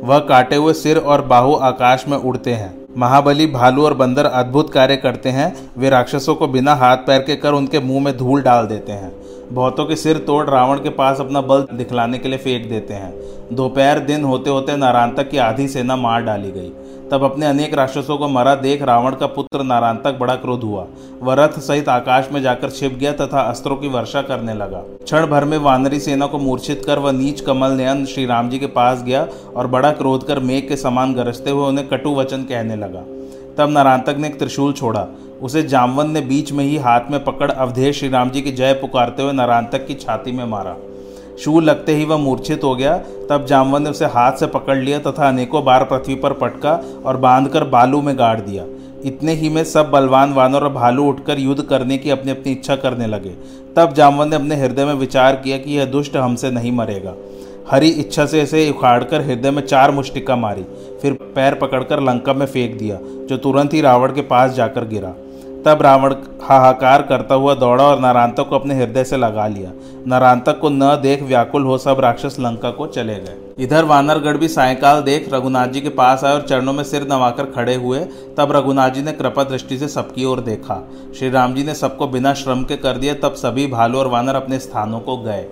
वह 0.04 0.18
काटे 0.18 0.56
हुए 0.56 0.72
सिर 0.72 0.98
और 0.98 1.22
बाहु 1.22 1.54
आकाश 1.54 2.04
में 2.08 2.18
उड़ते 2.18 2.52
हैं। 2.52 2.78
महाबली, 2.98 3.46
भालू 3.46 3.84
और 3.84 3.94
बंदर 3.94 4.24
अद्भुत 4.24 4.72
कार्य 4.72 4.96
करते 4.96 5.28
हैं। 5.28 5.70
वे 5.78 5.90
राक्षसों 5.90 6.34
को 6.34 6.46
बिना 6.46 6.74
हाथ 6.74 6.96
पैर 6.96 7.22
के 7.22 7.36
कर 7.36 7.52
उनके 7.52 7.80
मुँह 7.80 8.04
में 8.04 8.16
धूल 8.16 8.42
डाल 8.42 8.66
देते 8.66 8.92
हैं। 8.92 9.12
बहुतों 9.52 9.84
के 9.86 9.96
सिर 9.96 10.18
तोड़ 10.18 10.48
रावण 10.50 10.78
के 10.78 10.88
पास 10.88 11.20
अपना 11.20 11.40
बल 11.40 11.66
दिखलाने 11.72 12.18
के 12.18 12.28
लिए 12.28 12.38
फेंक 12.38 12.68
देते 12.70 12.94
हैं। 12.94 13.56
दोपहर 13.56 13.98
दिन 13.98 14.24
होते 14.24 14.50
होते 14.50 14.76
नारांतक 14.76 15.30
की 15.30 15.38
आधी 15.38 15.68
सेना 15.68 15.96
मार 15.96 16.22
डाली 16.22 16.50
गई। 16.50 16.70
तब 17.10 17.22
अपने 17.24 17.46
अनेक 17.46 17.74
राक्षसों 17.74 18.16
को 18.18 18.28
मरा 18.28 18.54
देख 18.54 18.82
रावण 18.82 19.14
का 19.14 19.26
पुत्र 19.26 19.62
नारांतक 19.62 20.18
बड़ा 20.18 20.34
क्रोध 20.34 20.62
हुआ। 20.62 20.86
वह 21.22 21.34
रथ 21.34 21.58
सहित 21.60 21.88
आकाश 21.88 22.28
में 22.32 22.40
जाकर 22.42 22.70
छिप 22.70 22.94
गया 22.94 23.12
तथा 23.12 23.40
अस्त्रों 23.40 23.76
की 23.76 23.88
वर्षा 23.88 24.22
करने 24.22 24.54
लगा। 24.54 24.84
क्षण 25.04 25.26
भर 25.26 25.44
में 25.44 25.58
वानरी 25.58 26.00
सेना 26.00 26.26
को 26.26 26.38
मूर्छित 26.38 26.84
कर 26.86 26.98
वह 26.98 27.12
नीच 27.12 27.40
कमल 27.40 27.72
नयन 27.72 28.04
श्री 28.04 28.26
राम 28.26 28.48
जी 28.48 28.58
के 28.58 28.66
पास 28.66 29.02
गया 29.02 29.26
और 29.56 29.66
बड़ा 29.66 29.92
क्रोध 29.92 30.26
कर 30.26 30.38
मेघ 30.40 30.68
के 30.68 30.76
समान 30.76 31.14
गरजते 31.14 31.50
हुए 31.50 31.66
उन्हें 31.66 31.88
कटु 31.88 32.14
वचन 32.14 32.42
कहने 32.42 32.76
लगा। 32.76 33.04
तब 33.58 33.70
नारायणतक 33.70 34.16
ने 34.18 34.28
एक 34.28 34.38
त्रिशूल 34.38 34.72
छोड़ा। 34.72 35.06
उसे 35.42 35.62
जामवन 35.62 36.10
ने 36.10 36.20
बीच 36.20 36.52
में 36.52 36.64
ही 36.64 36.76
हाथ 36.76 37.10
में 37.10 37.24
पकड़ 37.24 37.50
अवधेश 37.50 37.98
श्री 37.98 38.08
राम 38.08 38.30
जी 38.30 38.40
की 38.40 38.52
जय 38.52 38.72
पुकारते 38.72 39.22
हुए 39.22 39.32
नारायणतक 39.32 39.86
की 39.86 39.94
छाती 39.94 40.32
में 40.32 40.44
मारा। 40.44 40.76
शूल 41.38 41.64
लगते 41.64 41.94
ही 41.94 42.04
वह 42.04 42.16
मूर्छित 42.16 42.64
हो 42.64 42.74
गया, 42.76 42.96
तब 43.30 43.44
जामवन 43.48 43.82
ने 43.82 43.90
उसे 43.90 44.04
हाथ 44.04 44.32
से 44.32 44.46
पकड़ 44.46 44.76
लिया 44.76 44.98
तथा 44.98 45.28
अनेकों 45.28 45.64
बार 45.64 45.84
पृथ्वी 45.84 46.14
पर 46.14 46.32
पटका 46.32 46.72
और 47.06 47.16
बांधकर 47.16 47.64
बालू 47.64 48.00
में 48.02 48.18
गाड़ 48.18 48.40
दिया। 48.40 48.64
इतने 49.04 49.32
ही 49.32 49.48
में 49.48 49.62
सब 49.64 49.90
बलवान 49.90 50.32
वानर 50.32 50.64
और 50.64 50.72
भालू 50.72 51.04
उठकर 51.04 51.38
युद्ध 51.38 51.62
करने 51.62 51.98
की 51.98 52.10
अपनी 52.10 52.30
अपनी 52.30 52.52
इच्छा 52.52 52.76
करने 52.76 53.06
लगे। 53.06 53.34
तब 53.76 53.92
जामवन 53.92 54.28
ने 54.28 54.36
अपने 54.36 54.56
हृदय 54.56 54.84
में 54.84 54.94
विचार 54.94 55.36
किया 55.36 55.58
कि 55.58 55.76
यह 55.78 55.84
दुष्ट 55.84 56.16
हमसे 56.16 56.50
नहीं 56.50 56.72
मरेगा। 56.72 57.14
हरी 57.70 57.88
इच्छा 57.88 58.24
से 58.26 58.42
इसे 58.42 58.68
उखाड़कर 58.70 59.20
हृदय 59.20 59.50
में 59.50 59.66
चार 59.66 59.90
मुष्टिका 59.90 60.36
मारी, 60.36 60.62
फिर 61.02 61.12
पैर 61.12 61.54
पकड़कर 61.54 62.00
लंका 62.00 62.32
में 62.32 62.46
फेंक 62.46 62.78
दिया, 62.78 62.98
जो 63.28 63.36
तुरंत 63.36 63.74
ही 63.74 63.80
रावण 63.80 64.12
के 64.12 64.20
पास 64.20 64.52
जाकर 64.52 64.84
गिरा। 64.84 65.14
तब 65.66 65.82
रावण 65.82 66.14
हाहाकार 66.42 67.02
करता 67.02 67.34
हुआ 67.34 67.54
दौड़ा 67.54 67.84
और 67.84 67.98
नारांतक 68.00 68.48
को 68.48 68.54
अपने 68.54 68.74
हृदय 68.74 69.04
से 69.04 69.16
लगा 69.16 69.46
लिया। 69.46 69.72
नारांतक 70.06 70.58
को 70.60 70.68
न 70.68 70.94
देख 71.02 71.22
व्याकुल 71.22 71.64
हो 71.64 71.78
सब 71.78 72.00
राक्षस 72.00 72.36
लंका 72.40 72.70
को 72.70 72.86
चले 72.86 73.14
गए। 73.14 73.36
इधर 73.58 73.84
वानरगढ़ 73.84 74.36
भी 74.36 74.48
सायकाल 74.48 75.02
देख 75.02 75.28
रघुनाथ 75.34 75.68
जी 75.68 75.80
के 75.80 75.88
पास 75.88 76.24
आए 76.24 76.34
और 76.34 76.42
चरणों 76.42 76.72
में 76.72 76.82
सिर 76.84 77.06
नवाकर 77.08 77.44
खड़े 77.44 77.74
हुए, 77.74 77.98
तब 78.36 78.52
रघुनाथ 78.52 78.90
जी 78.90 79.02
ने 79.02 79.12
कृपा 79.12 79.44
दृष्टि 79.44 79.78
से 79.78 79.88
सबकी 79.88 80.24
ओर 80.24 80.40
देखा। 80.40 80.82
श्री 81.18 81.30
राम 81.30 81.54
जी 81.54 81.64
ने 81.64 81.74
सबको 81.74 82.06
बिना 82.06 82.34
श्रम 82.34 82.64
के 82.64 82.76
कर 82.76 82.96
दिया, 82.96 83.14
तब 83.14 83.34
सभी 83.34 83.66
भालू 83.66 83.98
और 83.98 84.06
वानर 84.06 84.34
अपने 84.34 84.58
स्थानों 84.58 85.00
को 85.00 85.16
गए। 85.16 85.46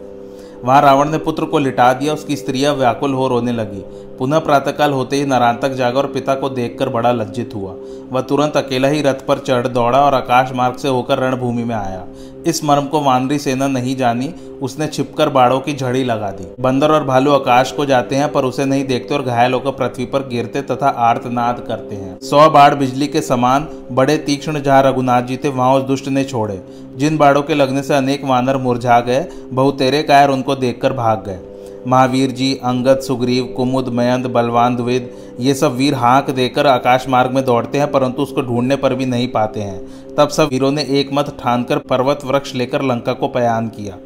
वहाँ 0.64 0.82
रावण 0.82 1.08
ने 1.08 1.18
पुत्र 1.18 1.44
को 1.44 1.58
लिटा 1.58 1.92
दिया, 1.92 2.14
उसकी 2.14 2.36
स्त्रियाँ 2.36 2.74
व्याकुल 2.74 3.14
हो 3.14 3.28
रोने 3.28 3.52
लगी। 3.52 3.84
पुनः 4.18 4.38
प्रातःकाल 4.38 4.92
होते 4.92 5.16
ही 5.16 5.26
नारायण 5.26 5.74
जागा 5.74 6.00
और 6.00 6.06
पिता 6.06 6.34
को 6.34 6.48
देखकर 6.48 6.88
बड़ा 6.88 7.12
लज्जित 7.12 7.50
हुआ। 7.54 7.74
वह 8.12 8.20
तुरंत 8.20 8.56
अकेला 8.56 8.88
ही 8.88 9.02
रथ 9.02 9.26
पर 9.26 9.38
चढ़ 9.38 9.66
दौड़ा 9.66 10.00
और 10.00 10.14
आकाश 10.14 10.52
मार्ग 10.52 10.76
से 10.76 10.88
होकर 10.88 11.18
रणभूमि 11.18 11.64
में 11.64 11.74
आया। 11.74 12.06
इस 12.46 12.64
मर्म 12.64 12.86
को 12.86 13.00
वानरी 13.00 13.38
सेना 13.38 13.66
नहीं 13.66 13.96
जानी, 13.96 14.34
उसने 14.62 14.86
छिपकर 14.86 15.28
बाड़ों 15.28 15.60
की 15.60 15.72
झड़ी 15.72 16.04
लगा 16.04 16.30
दी। 16.30 16.46
बंदर 16.60 16.90
और 16.90 17.04
भालू 17.04 17.32
आकाश 17.32 17.72
को 17.72 17.86
जाते 17.86 18.16
हैं, 18.16 18.32
पर 18.32 18.44
उसे 18.44 18.64
नहीं 18.64 18.84
देखते 18.84 19.14
और 19.14 19.22
घायल 19.22 19.52
होकर 19.52 19.70
पृथ्वी 19.70 20.04
पर 20.04 20.28
गिरते 20.28 20.62
तथा 20.62 20.88
आर्तनाद 20.88 21.64
करते 21.68 21.96
हैं। 21.96 22.18
सौ 22.20 22.50
बाढ़ 22.50 22.74
बिजली 22.74 23.06
के 23.06 23.20
समान, 23.20 23.68
बड़े 23.92 24.16
तीक्ष्ण 24.18 24.62
जहाँ 24.62 24.82
रघुनाथ 24.82 25.22
जी 25.22 25.36
थे, 25.36 25.48
वहाँ 25.48 25.74
उस 25.74 25.82
दुष्ट 25.82 26.08
ने 26.08 26.24
छोड़े। 26.24 26.62
जिन 26.96 27.16
बाड़ों 27.16 27.42
के 27.42 27.54
लगने 27.54 27.82
से 27.82 27.94
अनेक 27.94 28.24
वानर 28.24 28.56
मुरझा 28.56 29.00
गए, 29.00 29.26
बहुतेरे 29.52 30.02
कायर 30.02 30.30
उनको 30.30 30.54
देखकर 30.56 30.92
भाग 30.92 31.24
गए। 31.26 31.38
महावीर 31.86 32.30
जी, 32.30 32.54
अंगद, 32.64 33.00
सुग्रीव, 33.00 33.44
कुमुद, 33.56 33.88
मयंद, 33.88 34.26
बलवान, 34.26 34.76
द्विद, 34.76 35.10
ये 35.40 35.54
सब 35.54 35.74
वीर 35.74 35.94
हाँक 35.94 36.30
देकर 36.30 36.66
आकाश 36.66 37.08
मार्ग 37.08 37.30
में 37.30 37.44
दौड़ते 37.44 37.78
हैं, 37.78 37.90
परंतु 37.90 38.22
उसको 38.22 38.42
ढूँढने 38.42 38.76
पर 38.76 38.94
भी 38.94 39.06
नहीं 39.06 39.28
पाते 39.28 39.60
हैं। 39.60 40.14
तब 40.14 40.28
सब 40.28 40.48
वीरों 40.48 40.70
ने 40.72 40.82
एक 40.90 41.10
मत 41.12 41.36
ठानकर 41.40 41.78
पर्वत 41.78 42.24
वृक्ष 42.24 42.54
लेकर 42.54 42.82
लंका 42.82 43.12
को 43.12 43.28
पयान 43.28 43.68
किया। 43.68 43.96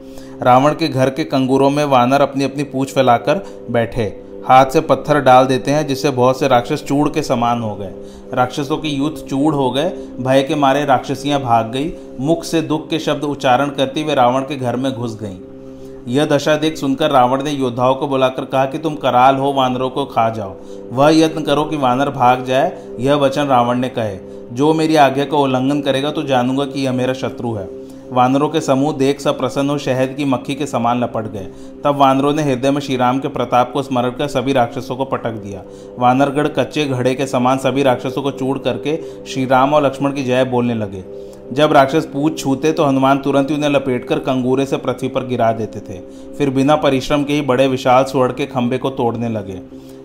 रावण 0.42 0.74
के 0.74 0.88
घर 0.88 1.10
के 1.10 1.24
कंगूरों 1.24 1.70
में 1.70 1.84
वानर 1.84 2.20
अपनी 2.20 2.44
अपनी 2.44 2.62
पूछ 2.62 2.92
फैलाकर 2.94 3.44
बैठे। 3.70 4.04
हाथ 4.48 4.66
से 4.66 4.80
पत्थर 4.80 5.20
डाल 5.20 5.46
देते 5.46 5.70
हैं, 5.70 5.86
जिससे 5.86 6.10
बहुत 6.10 6.38
से 6.40 6.48
राक्षस 6.48 6.84
चूड़ 6.84 7.08
के 7.08 7.22
समान 7.22 7.62
हो 7.62 7.74
गए। 7.76 7.92
राक्षसों 8.34 8.76
की 8.76 8.88
यूथ 8.88 9.28
चूड़ 9.28 9.54
हो 9.54 9.70
गए, 9.70 9.90
भय 10.20 10.42
के 10.42 10.54
मारे 10.54 10.84
राक्षसियाँ 10.84 11.40
भाग 11.40 11.70
गई। 11.72 11.92
मुख 12.20 12.44
से 12.44 12.62
दुख 12.62 12.88
के 12.90 12.98
शब्द 12.98 13.24
उच्चारण 13.24 13.70
करती 13.70 14.04
वे 14.04 14.14
रावण 14.14 14.42
के 14.42 14.56
घर 14.56 14.76
में 14.76 14.92
घुस 14.92 15.18
गईं। 15.20 15.38
यह 16.08 16.24
दशा 16.24 16.56
देख 16.56 16.76
सुनकर 16.76 17.10
रावण 17.10 17.42
ने 17.42 17.50
योद्धाओं 17.50 17.94
को 17.94 18.08
बुलाकर 18.08 18.44
कहा 18.44 18.66
कि 18.66 18.78
तुम 18.78 18.94
कराल 18.94 19.36
हो, 19.36 19.52
वानरों 19.52 19.90
को 19.90 20.04
खा 20.04 20.30
जाओ। 20.30 20.56
वह 20.92 21.16
यत्न 21.16 21.42
करो 21.42 21.64
कि 21.64 21.76
वानर 21.76 22.10
भाग 22.10 22.44
जाए, 22.44 22.86
यह 23.00 23.14
वचन 23.14 23.44
रावण 23.44 23.78
ने 23.78 23.88
कहे। 23.88 24.18
जो 24.52 24.74
मेरी 24.74 24.96
आज्ञा 24.96 25.24
का 25.24 25.36
उल्लंघन 25.36 25.80
करेगा 25.80 26.10
तो 26.10 26.22
जानूँगा 26.22 26.64
कि 26.64 26.84
यह 26.84 26.92
मेरा 26.92 27.12
शत्रु 27.12 27.54
है। 27.54 27.79
वानरों 28.10 28.48
के 28.48 28.60
समूह 28.60 28.92
देख 28.92 29.20
सब 29.20 29.38
प्रसन्न 29.38 29.70
हो 29.70 29.76
शहद 29.78 30.14
की 30.14 30.24
मक्खी 30.24 30.54
के 30.54 30.66
समान 30.66 31.00
लपट 31.00 31.26
गए। 31.32 31.46
तब 31.84 31.96
वानरों 31.96 32.32
ने 32.32 32.42
हृदय 32.42 32.70
में 32.70 32.80
श्रीराम 32.80 33.18
के 33.18 33.28
प्रताप 33.28 33.72
को 33.72 33.82
स्मरण 33.82 34.10
कर 34.10 34.28
सभी 34.28 34.52
राक्षसों 34.52 34.96
को 34.96 35.04
पटक 35.04 35.32
दिया। 35.34 35.62
वानरगढ़ 35.98 36.48
कच्चे 36.48 36.84
घड़े 36.84 37.14
के 37.14 37.26
समान 37.26 37.58
सभी 37.58 37.82
राक्षसों 37.82 38.22
को 38.22 38.30
चूड़ 38.30 38.58
करके 38.58 38.96
श्रीराम 39.24 39.74
और 39.74 39.84
लक्ष्मण 39.86 40.12
की 40.12 40.24
जय 40.24 40.44
बोलने 40.44 40.74
लगे। 40.74 41.04
जब 41.52 41.72
राक्षस 41.72 42.04
पूछ 42.06 42.38
छूते 42.38 42.72
तो 42.72 42.84
हनुमान 42.84 43.18
तुरंत 43.18 43.50
ही 43.50 43.54
उन्हें 43.54 43.70
लपेटकर 43.70 44.18
कंगूरे 44.18 44.66
से 44.66 44.76
पृथ्वी 44.76 45.08
पर 45.08 45.26
गिरा 45.26 45.52
देते 45.52 45.80
थे। 45.80 46.00
फिर 46.34 46.50
बिना 46.50 46.76
परिश्रम 46.76 47.24
के 47.24 47.32
ही 47.32 47.40
बड़े 47.42 47.66
विशाल 47.66 48.04
स्वर्ण 48.04 48.32
के 48.32 48.46
खंभे 48.46 48.78
को 48.78 48.90
तोड़ने 48.90 49.28
लगे। 49.28 49.60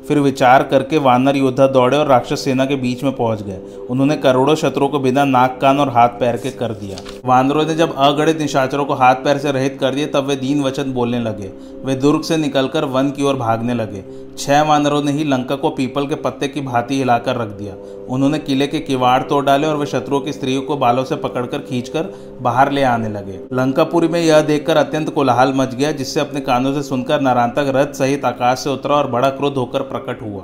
फिर 0.07 0.19
विचार 0.19 0.63
करके 0.63 0.97
वानर 0.97 1.35
योद्धा 1.35 1.67
दौड़े 1.67 1.97
और 1.97 2.07
राक्षस 2.07 2.43
सेना 2.43 2.65
के 2.65 2.75
बीच 2.75 3.03
में 3.03 3.15
पहुँच 3.15 3.41
गए। 3.41 3.59
उन्होंने 3.89 4.15
करोड़ों 4.17 4.55
शत्रुओं 4.55 4.89
को 4.89 4.99
बिना 4.99 5.25
नाक, 5.25 5.57
कान 5.61 5.79
और 5.79 5.89
हाथ 5.89 6.09
पैर 6.09 6.37
के 6.37 6.51
कर 6.51 6.73
दिया। 6.73 6.97
वानरों 7.25 7.65
ने 7.65 7.75
जब 7.75 7.95
अगणित 7.95 8.39
निशाचरों 8.39 8.85
को 8.85 8.93
हाथ, 8.93 9.15
पैर 9.15 9.37
से 9.37 9.51
रहित 9.51 9.77
कर 9.79 9.95
दिया 9.95 10.07
तब 10.13 10.27
वे 10.27 10.35
दीन 10.35 10.63
वचन 10.63 10.93
बोलने 10.93 11.19
लगे। 11.19 11.51
वे 11.85 11.95
दुर्ग 11.95 12.21
से 12.21 12.37
निकलकर 12.37 12.85
वन 12.85 13.11
की 13.11 13.23
ओर 13.23 13.35
भागने 13.35 13.73
लगे। 13.73 14.03
छह 14.37 14.61
वानरों 14.61 15.03
ने 15.03 15.11
ही 15.11 15.23
लंका 15.23 15.55
को 15.55 15.69
पीपल 15.69 16.07
के 16.07 16.15
पत्ते 16.15 16.47
की 16.47 16.61
भांति 16.61 16.97
हिलाकर 16.97 17.35
रख 17.35 17.47
दिया। 17.47 17.75
उन्होंने 18.09 18.39
किले 18.39 18.67
के 18.67 18.79
किवाड़ 18.79 19.23
तोड़ 19.23 19.45
डाले 19.45 19.67
और 19.67 19.77
वे 19.77 19.85
शत्रुओं 19.85 20.21
की 20.21 20.33
स्त्रियों 20.33 20.61
को 20.61 20.77
बालों 20.77 21.03
से 21.03 21.15
पकड़कर 21.15 21.57
खींचकर 21.57 22.13
बाहर 22.41 22.71
ले 22.71 22.83
आने 22.83 23.09
लगे। 23.09 23.39
लंकापुरी 23.53 24.07
में 24.07 24.21
यह 24.21 24.41
देखकर 24.41 24.77
अत्यंत 24.77 25.09
कोलाहल 25.09 25.53
मच 25.55 25.75
गया, 25.75 25.91
जिससे 25.91 26.19
अपने 26.19 26.39
कानों 26.39 26.73
से 26.73 26.83
सुनकर 26.83 27.21
नारायण 27.21 27.49
तक 27.49 27.71
रथ 27.75 27.93
सहित 27.93 28.25
आकाश 28.25 28.59
से 28.59 28.69
उतरा 28.69 28.95
और 28.95 29.07
बड़ा 29.07 29.29
क्रोध 29.29 29.53
होकर 29.53 29.81
प्रकट 29.81 30.21
हुआ। 30.21 30.43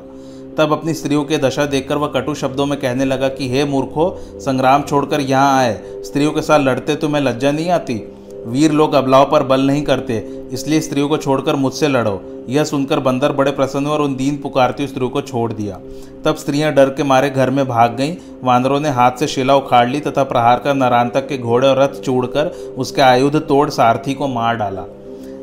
तब 0.58 0.72
अपनी 0.72 0.94
स्त्रियों 0.94 1.24
के 1.24 1.38
दशा 1.38 1.66
देखकर 1.66 1.98
वह 1.98 2.08
कटु 2.08 2.36
शब्दों 2.36 2.66
में 2.66 2.80
कहने 2.80 3.06
लगा 3.06 3.28
कि, 3.28 3.50
हे 3.50 3.66
मूर्खो, 3.66 4.20
संग्राम 4.20 4.82
छोड़कर 4.82 5.22
यहाँ 5.22 5.58
आए। 5.58 5.82
स्त्रियों 5.86 6.32
के 6.32 6.42
साथ 6.42 6.60
लड़ते 6.60 6.96
तुम्हें 6.96 7.22
लज्जा 7.22 7.52
नहीं 7.52 7.70
आती? 7.70 8.14
वीर 8.44 8.72
लोग 8.72 8.94
अबलाव 8.94 9.30
पर 9.32 9.44
बल 9.44 9.62
नहीं 9.62 9.82
करते, 9.84 10.18
इसलिए 10.52 10.80
स्त्रियों 10.82 11.08
को 11.10 11.18
छोड़कर 11.18 11.56
मुझसे 11.56 11.88
लड़ो। 11.88 12.22
यह 12.50 12.64
सुनकर 12.64 13.00
बंदर 13.00 13.32
बड़े 13.32 13.52
प्रसन्न 13.52 13.86
हुए 13.86 13.94
और 13.94 14.02
उन 14.02 14.16
दीन 14.16 14.38
पुकारती 14.38 14.88
स्त्रियों 14.88 15.10
को 15.10 15.22
छोड़ 15.22 15.52
दिया। 15.54 15.80
तब 16.26 16.36
स्त्रियाँ 16.36 16.72
डर 16.74 16.90
के 16.90 17.04
मारे 17.04 17.30
घर 17.30 17.50
में 17.50 17.68
भाग 17.68 17.96
गईं। 17.96 18.16
वानरों 18.44 18.80
ने 18.80 18.90
हाथ 18.90 19.12
से 19.12 19.28
शिला 19.28 19.56
उखाड़ 19.56 19.88
ली 19.90 20.00
तथा 20.00 20.24
प्रहार 20.24 20.60
कर 20.60 20.74
नरान 20.74 21.10
तक 21.10 21.28
के 21.28 21.38
घोड़े 21.38 21.68
और 21.68 21.80
रथ 21.80 22.02
चूड़कर 22.02 22.48
उसके 22.78 23.02
आयुध 23.02 23.36
तोड़ 23.48 23.70
सारथी 23.70 24.14
को 24.14 24.28
मार 24.28 24.56
डाला। 24.56 24.86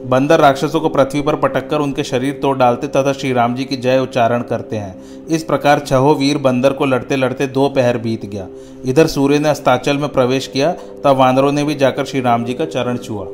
बंदर 0.06 0.40
राक्षसों 0.40 0.80
को 0.80 0.88
पृथ्वी 0.88 1.20
पर 1.20 1.36
पटककर 1.36 1.78
उनके 1.78 2.04
शरीर 2.04 2.38
तोड़ 2.42 2.56
डालते 2.58 2.86
तथा 2.86 3.12
श्री 3.12 3.32
राम 3.32 3.54
जी 3.54 3.64
की 3.64 3.76
जय 3.76 3.98
उच्चारण 3.98 4.42
करते 4.42 4.76
हैं। 4.76 5.26
इस 5.26 5.44
प्रकार 5.44 5.78
छहो 5.78 6.14
वीर 6.14 6.38
बंदर 6.38 6.72
को 6.72 6.86
लड़ते 6.86 7.16
लड़ते 7.16 7.46
दो 7.46 7.68
पहर 7.68 7.98
बीत 7.98 8.26
गया। 8.26 8.46
इधर 8.84 9.06
सूर्य 9.06 9.38
ने 9.38 9.48
अस्ताचल 9.48 9.98
में 9.98 10.08
प्रवेश 10.08 10.46
किया, 10.46 10.72
तब 10.72 11.16
वानरों 11.16 11.52
ने 11.52 11.64
भी 11.64 11.74
जाकर 11.74 12.04
श्री 12.04 12.20
राम 12.20 12.44
जी 12.44 12.54
का 12.54 12.64
चरण 12.64 12.96
छुआ। 12.96 13.24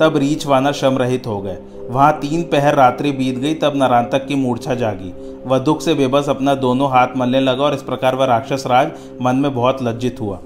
तब 0.00 0.16
रीछ 0.16 0.46
वानर 0.46 0.72
श्रम 0.72 0.98
रहित 0.98 1.26
हो 1.26 1.40
गए। 1.40 1.56
वहाँ 1.90 2.12
तीन 2.12 2.42
पहर 2.42 2.74
रात्रि 2.74 3.12
बीत 3.12 3.38
गई, 3.38 3.54
तब 3.54 3.72
नरांतक 3.76 4.26
की 4.26 4.34
मूर्छा 4.34 4.74
जागी। 4.74 5.12
वह 5.46 5.58
दुख 5.58 5.82
से 5.82 5.94
बेबस 5.94 6.28
अपना 6.28 6.54
दोनों 6.54 6.90
हाथ 6.90 7.08
मलने 7.16 7.40
लगा 7.40 7.64
और 7.64 7.74
इस 7.74 7.82
प्रकार 7.82 8.14
वह 8.14 8.24
राक्षस 8.24 8.64
राज 8.66 8.90
मन 9.22 9.36
में 9.36 9.54
बहुत 9.54 9.82
लज्जित 9.82 10.20
हुआ। 10.20 10.38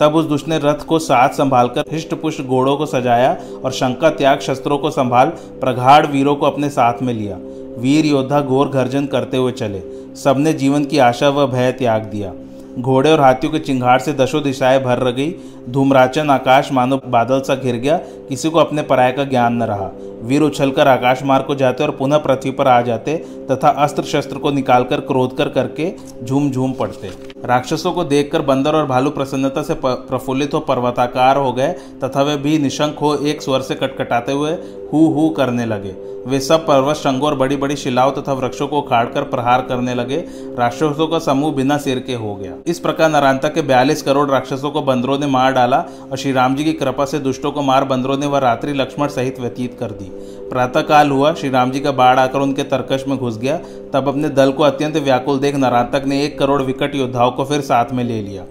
तब 0.00 0.14
उस 0.14 0.26
दुष्ट 0.26 0.48
ने 0.48 0.58
रथ 0.58 0.84
को 0.84 0.98
साथ 0.98 1.28
संभालकर 1.28 1.84
हृष्ट 1.92 2.14
पुष्ट 2.14 2.42
घोड़ों 2.42 2.76
को 2.76 2.86
सजाया 2.86 3.36
और 3.64 3.72
शंका 3.72 4.10
त्याग 4.10 4.40
शस्त्रों 4.40 4.78
को 4.78 4.90
संभाल 4.90 5.28
प्रगाढ़ 5.60 6.06
वीरों 6.06 6.34
को 6.36 6.46
अपने 6.46 6.70
साथ 6.70 7.02
में 7.02 7.14
लिया। 7.14 7.36
वीर 7.80 8.06
योद्धा 8.06 8.40
घोर 8.40 8.68
गर्जन 8.68 9.06
करते 9.06 9.36
हुए 9.36 9.52
चले। 9.52 9.82
सबने 10.16 10.52
जीवन 10.52 10.84
की 10.84 10.98
आशा 10.98 11.28
व 11.28 11.46
भय 11.46 11.72
त्याग 11.72 12.02
दिया। 12.02 12.32
घोड़े 12.78 13.12
और 13.12 13.20
हाथियों 13.20 13.52
के 13.52 13.58
चिंगार 13.58 13.98
से 13.98 14.12
दशो 14.12 14.40
दिशाएँ 14.40 14.82
भर 14.82 14.98
रह 14.98 15.10
गई। 15.10 15.30
धूमराचन 15.68 16.30
आकाश 16.30 16.70
मानो 16.72 17.00
बादल 17.06 17.40
सा 17.40 17.54
घिर 17.54 17.76
गया, 17.76 17.96
किसी 18.28 18.50
को 18.50 18.58
अपने 18.58 18.82
पराय 18.82 19.12
का 19.12 19.24
ज्ञान 19.24 19.54
न 19.54 19.62
रहा। 19.62 19.90
वीर 20.22 20.42
उछलकर 20.42 20.88
आकाश 20.88 21.22
मार्ग 21.22 21.44
को 21.44 21.54
जाते 21.54 21.84
और 21.84 21.90
पुनः 21.90 22.18
पृथ्वी 22.18 22.50
पर 22.50 22.68
आ 22.68 22.80
जाते 22.82 23.16
तथा 23.50 23.68
अस्त्र 23.84 24.02
शस्त्र 24.02 24.38
को 24.38 24.50
निकालकर 24.50 25.00
क्रोध 25.00 25.36
कर 25.36 25.48
करके 25.48 25.92
झूम 26.24 26.50
झूम 26.50 26.72
पड़ते। 26.72 27.10
राक्षसों 27.44 27.92
को 27.92 28.04
देखकर 28.04 28.42
बंदर 28.42 28.74
और 28.74 28.86
भालू 28.86 29.10
प्रसन्नता 29.10 29.62
से 29.62 29.74
प्रफुल्लित 29.84 30.54
हो 30.54 30.60
पर्वताकार 30.60 31.36
हो 31.36 31.52
गए 31.52 31.72
तथा 32.04 32.22
वे 32.22 32.36
भी 32.36 32.58
निशंक 32.58 32.98
हो 32.98 33.14
एक 33.16 33.42
स्वर 33.42 33.60
से 33.60 33.74
कटकटाते 33.74 34.32
हुए 34.32 34.52
हु 34.92 35.06
हु 35.06 35.28
करने 35.30 35.66
लगे। 35.66 35.94
वे 36.26 36.38
सब 36.40 36.66
पर्वत 36.66 36.96
शंगों 36.96 37.26
और 37.26 37.34
बड़ी 37.34 37.56
बड़ी 37.56 37.76
शिलाओं 37.76 38.10
तथा 38.12 38.32
वृक्षों 38.32 38.66
को 38.68 38.78
उखाड़कर 38.78 39.22
प्रहार 39.24 39.60
करने 39.62 39.94
लगे। 39.94 40.16
राक्षसों 40.58 41.06
का 41.08 41.18
समूह 41.18 41.52
बिना 41.52 41.76
सिर 41.78 41.98
के 41.98 42.14
हो 42.14 42.34
गया। 42.34 42.52
इस 42.66 42.78
प्रकार 42.78 43.10
नरांता 43.10 43.48
के 43.48 43.62
बयालीस 43.62 44.02
करोड़ 44.02 44.28
राक्षसों 44.30 44.70
को 44.70 44.82
बंदरों 44.82 45.18
ने 45.18 45.26
मार 45.26 45.49
डाला 45.50 45.84
और 46.10 46.16
श्री 46.16 46.32
राम 46.32 46.54
जी 46.54 46.64
की 46.64 46.72
कृपा 46.72 47.04
से 47.04 47.18
दुष्टों 47.18 47.52
को 47.52 47.62
मार 47.62 47.84
बंदरों 47.84 48.18
ने 48.18 48.26
वह 48.26 48.38
रात्रि 48.38 48.72
लक्ष्मण 48.72 49.08
सहित 49.08 49.40
व्यतीत 49.40 49.76
कर 49.80 49.90
दी। 49.90 50.04
प्रातः 50.50 50.80
काल 50.80 51.10
हुआ, 51.10 51.34
श्री 51.34 51.50
राम 51.50 51.70
जी 51.70 51.80
का 51.80 51.92
बाढ़ 51.92 52.18
आकर 52.18 52.38
उनके 52.38 52.62
तर्कश 52.62 53.04
में 53.08 53.18
घुस 53.18 53.38
गया। 53.38 53.60
तब 53.92 54.08
अपने 54.08 54.28
दल 54.28 54.52
को 54.52 54.62
अत्यंत 54.62 54.96
व्याकुल 54.96 55.38
देख 55.38 55.56
नरांतक 55.56 56.02
ने 56.06 56.24
एक 56.24 56.38
करोड़ 56.38 56.62
विकट 56.62 56.94
योद्धाओं 56.94 57.30
को 57.30 57.44
फिर 57.44 57.60
साथ 57.60 57.92
में 57.92 58.04
ले 58.04 58.22
लिया। 58.22 58.44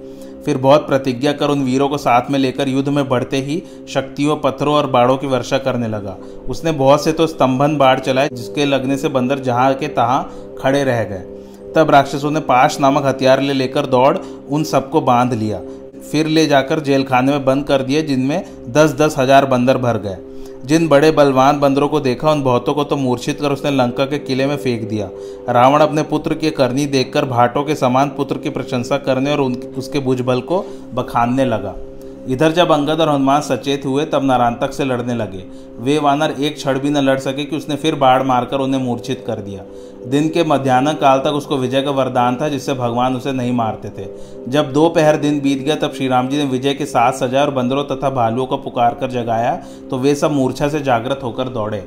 फिर 0.45 0.57
बहुत 0.57 0.87
प्रतिज्ञा 0.87 1.31
कर 1.31 1.49
उन 1.49 1.63
वीरों 1.63 1.89
को 1.89 1.97
साथ 1.97 2.21
में 2.31 2.39
लेकर 2.39 2.67
युद्ध 2.67 2.89
में 2.89 3.09
बढ़ते 3.09 3.37
ही 3.37 3.63
शक्तियों, 3.89 4.35
पत्थरों 4.35 4.75
और 4.75 4.87
बाड़ों 4.87 5.17
की 5.17 5.27
वर्षा 5.27 5.57
करने 5.57 5.87
लगा। 5.87 6.17
उसने 6.49 6.71
बहुत 6.71 7.03
से 7.03 7.11
तो 7.11 7.27
स्तंभन 7.27 7.77
बाढ़ 7.77 7.99
चलाए, 7.99 8.29
जिसके 8.33 8.65
लगने 8.65 8.97
से 8.97 9.07
बंदर 9.07 9.39
जहाँ 9.39 9.73
के 9.73 9.87
तहां 9.87 10.23
खड़े 10.61 10.83
रह 10.83 11.03
गए। 11.03 11.25
तब 11.75 11.89
राक्षसों 11.89 12.31
ने 12.31 12.39
पाश 12.39 12.79
नामक 12.79 13.05
हथियार 13.05 13.41
ले 13.41 13.53
लेकर 13.53 13.85
दौड़ 13.85 14.17
उन 14.49 14.63
सबको 14.63 15.01
बाँध 15.01 15.33
लिया। 15.33 15.61
फिर 16.11 16.27
ले 16.27 16.45
जाकर 16.47 16.79
जेल 16.79 17.03
खाने 17.03 17.31
में 17.31 17.45
बंद 17.45 17.65
कर 17.65 17.83
दिए, 17.83 18.01
जिनमें 18.03 18.43
दस 18.69 18.93
दस 18.93 19.15
हज़ार 19.17 19.45
बंदर 19.47 19.77
भर 19.77 19.97
गए। 19.97 20.17
जिन 20.65 20.87
बड़े 20.87 21.09
बलवान 21.11 21.59
बंदरों 21.59 21.87
को 21.89 21.99
देखा, 21.99 22.31
उन 22.31 22.41
बहुतों 22.43 22.73
को 22.73 22.83
तो 22.83 22.95
मूर्छित 22.97 23.41
कर 23.41 23.51
उसने 23.51 23.71
लंका 23.71 24.05
के 24.05 24.17
किले 24.19 24.45
में 24.45 24.55
फेंक 24.57 24.87
दिया। 24.89 25.09
रावण 25.49 25.81
अपने 25.81 26.03
पुत्र 26.05 26.33
की 26.35 26.49
करनी 26.51 26.85
देखकर 26.87 27.25
भाटों 27.27 27.63
के 27.63 27.75
समान 27.75 28.09
पुत्र 28.09 28.37
की 28.37 28.49
प्रशंसा 28.49 28.97
करने 28.99 29.31
और 29.31 29.41
उसके 29.41 29.99
भुजबल 29.99 30.41
को 30.41 30.65
बखानने 30.93 31.45
लगा। 31.45 31.75
इधर 32.29 32.51
जब 32.51 32.71
अंगद 32.71 33.01
और 33.01 33.09
हनुमान 33.09 33.41
सचेत 33.41 33.85
हुए, 33.85 34.05
तब 34.05 34.23
नारांतक 34.23 34.73
से 34.73 34.85
लड़ने 34.85 35.13
लगे। 35.15 35.43
वे 35.79 35.97
वानर 35.99 36.31
एक 36.31 36.55
क्षण 36.55 36.79
भी 36.79 36.89
न 36.89 36.97
लड़ 36.99 37.17
सके 37.19 37.43
कि 37.45 37.55
उसने 37.55 37.75
फिर 37.75 37.95
बाढ़ 37.95 38.23
मारकर 38.23 38.59
उन्हें 38.59 38.81
मूर्छित 38.81 39.23
कर 39.27 39.39
दिया। 39.39 39.63
दिन 40.07 40.29
के 40.29 40.43
मध्यान्ह 40.43 40.93
काल 40.93 41.19
तक 41.19 41.33
उसको 41.33 41.57
विजय 41.57 41.81
का 41.81 41.91
वरदान 41.91 42.35
था, 42.35 42.49
जिससे 42.49 42.73
भगवान 42.73 43.15
उसे 43.15 43.31
नहीं 43.31 43.51
मारते 43.53 43.89
थे। 43.89 44.07
जब 44.47 44.71
दोपहर 44.73 45.17
दिन 45.17 45.39
बीत 45.39 45.59
गया, 45.59 45.75
तब 45.75 45.93
श्री 45.93 46.07
राम 46.07 46.27
जी 46.29 46.37
ने 46.37 46.43
विजय 46.45 46.73
के 46.73 46.85
साथ 46.85 47.13
सजा 47.13 47.41
और 47.41 47.51
बंदरों 47.51 47.83
तथा 47.85 48.09
भालुओं 48.09 48.45
को 48.45 48.57
पुकार 48.57 48.93
कर 48.93 49.11
जगाया 49.11 49.55
तो 49.89 49.97
वे 49.97 50.15
सब 50.15 50.31
मूर्छा 50.31 50.67
से 50.67 50.79
जागृत 50.81 51.19
होकर 51.23 51.49
दौड़े। 51.49 51.85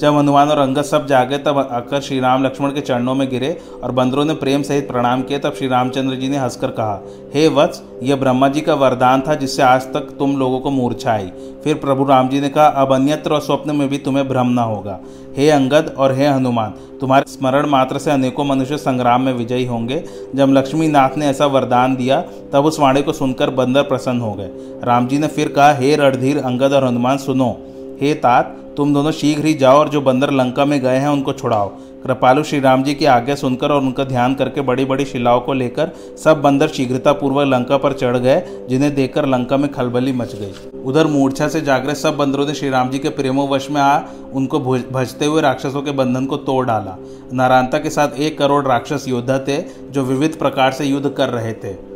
जब 0.00 0.16
हनुमान 0.16 0.48
और 0.48 0.58
अंगद 0.58 0.82
सब 0.82 1.06
जागे, 1.06 1.38
तब 1.38 1.58
आकर 1.58 2.00
श्री 2.00 2.18
राम 2.20 2.44
लक्ष्मण 2.44 2.70
के 2.70 2.80
चरणों 2.80 3.14
में 3.14 3.28
गिरे 3.30 3.56
और 3.82 3.90
बंदरों 3.90 4.24
ने 4.24 4.34
प्रेम 4.34 4.62
सहित 4.62 4.88
प्रणाम 4.88 5.22
किया। 5.22 5.38
तब 5.38 5.54
श्री 5.54 5.68
रामचंद्र 5.68 6.16
जी 6.16 6.28
ने 6.28 6.36
हंसकर 6.36 6.70
कहा, 6.70 7.02
हे 7.34 7.48
वत्स, 7.48 7.82
यह 8.02 8.16
ब्रह्मा 8.16 8.48
जी 8.48 8.60
का 8.60 8.74
वरदान 8.74 9.22
था 9.28 9.34
जिससे 9.34 9.62
आज 9.62 9.82
तक 9.82 10.16
तुम 10.18 10.36
लोगों 10.36 10.60
को 10.60 10.70
मूर्छा 10.70 11.12
आई 11.12 11.30
फिर 11.64 11.74
प्रभु 11.74 12.04
राम 12.04 12.28
जी 12.28 12.40
ने 12.40 12.48
कहा, 12.48 12.66
अब 12.66 12.92
अन्यत्र 12.92 13.32
और 13.32 13.40
स्वप्न 13.40 13.76
में 13.76 13.88
भी 13.88 13.98
तुम्हें 13.98 14.28
भ्रम 14.28 14.46
न 14.46 14.58
होगा। 14.58 14.98
हे 15.36 15.50
अंगद 15.50 15.94
और 15.98 16.12
हे 16.12 16.26
हनुमान, 16.26 16.74
तुम्हारे 17.00 17.30
स्मरण 17.32 17.66
मात्र 17.66 17.98
से 17.98 18.10
अनेकों 18.10 18.44
मनुष्य 18.44 18.76
संग्राम 18.76 19.22
में 19.22 19.32
विजयी 19.32 19.64
होंगे। 19.66 20.04
जब 20.34 20.48
लक्ष्मी 20.50 20.88
नाथ 20.88 21.16
ने 21.16 21.26
ऐसा 21.26 21.46
वरदान 21.46 21.96
दिया, 21.96 22.20
तब 22.52 22.66
उस 22.66 22.80
वाणी 22.80 23.02
को 23.02 23.12
सुनकर 23.12 23.50
बंदर 23.50 23.82
प्रसन्न 23.82 24.20
हो 24.20 24.32
गए। 24.32 24.50
राम 24.84 25.06
जी 25.06 25.18
ने 25.18 25.26
फिर 25.26 25.48
कहा, 25.48 25.72
हे 25.72 25.96
रणधीर, 25.96 26.38
अंगद 26.38 26.72
और 26.72 26.84
हनुमान, 26.84 27.18
सुनो। 27.18 27.56
हे 28.00 28.14
तात, 28.14 28.54
तुम 28.76 28.94
दोनों 28.94 29.10
शीघ्र 29.12 29.44
ही 29.44 29.54
जाओ 29.54 29.78
और 29.78 29.88
जो 29.88 30.00
बंदर 30.00 30.30
लंका 30.30 30.64
में 30.64 30.80
गए 30.80 30.96
हैं 30.96 31.08
उनको 31.08 31.32
छुड़ाओ। 31.32 31.68
कृपालु 32.04 32.42
श्री 32.42 32.58
राम 32.60 32.82
जी 32.82 32.94
की 32.94 33.04
आज्ञा 33.04 33.34
सुनकर 33.34 33.72
और 33.72 33.80
उनका 33.80 34.04
ध्यान 34.04 34.34
करके 34.34 34.60
बड़ी 34.60 34.84
बड़ी 34.84 35.04
शिलाओं 35.04 35.40
को 35.40 35.52
लेकर 35.52 35.90
सब 36.24 36.40
बंदर 36.42 36.68
शीघ्रता 36.68 37.12
पूर्वक 37.12 37.46
लंका 37.46 37.76
पर 37.76 37.92
चढ़ 37.92 38.16
गए, 38.16 38.42
जिन्हें 38.68 38.94
देखकर 38.94 39.26
लंका 39.26 39.56
में 39.56 39.70
खलबली 39.72 40.12
मच 40.12 40.34
गई। 40.34 40.82
उधर 40.82 41.06
मूर्छा 41.06 41.48
से 41.48 41.60
जागृत 41.60 41.96
सब 41.96 42.16
बंदरों 42.16 42.46
ने 42.46 42.54
श्री 42.54 42.70
राम 42.70 42.90
जी 42.90 42.98
के 42.98 43.08
प्रेमोवश 43.08 43.70
में 43.70 43.80
आ, 43.80 44.00
उनको 44.32 44.60
भजते 44.60 45.24
हुए 45.24 45.42
राक्षसों 45.42 45.82
के 45.82 45.90
बंधन 45.92 46.26
को 46.26 46.36
तोड़ 46.36 46.64
डाला। 46.66 46.96
नारायणता 47.32 47.78
के 47.78 47.90
साथ 47.90 48.08
एक 48.18 48.38
करोड़ 48.38 48.64
राक्षस 48.66 49.08
योद्धा 49.08 49.38
थे, 49.38 49.58
जो 49.90 50.04
विविध 50.04 50.38
प्रकार 50.38 50.72
से 50.72 50.84
युद्ध 50.84 51.08
कर 51.08 51.28
रहे 51.28 51.52
थे। 51.54 51.93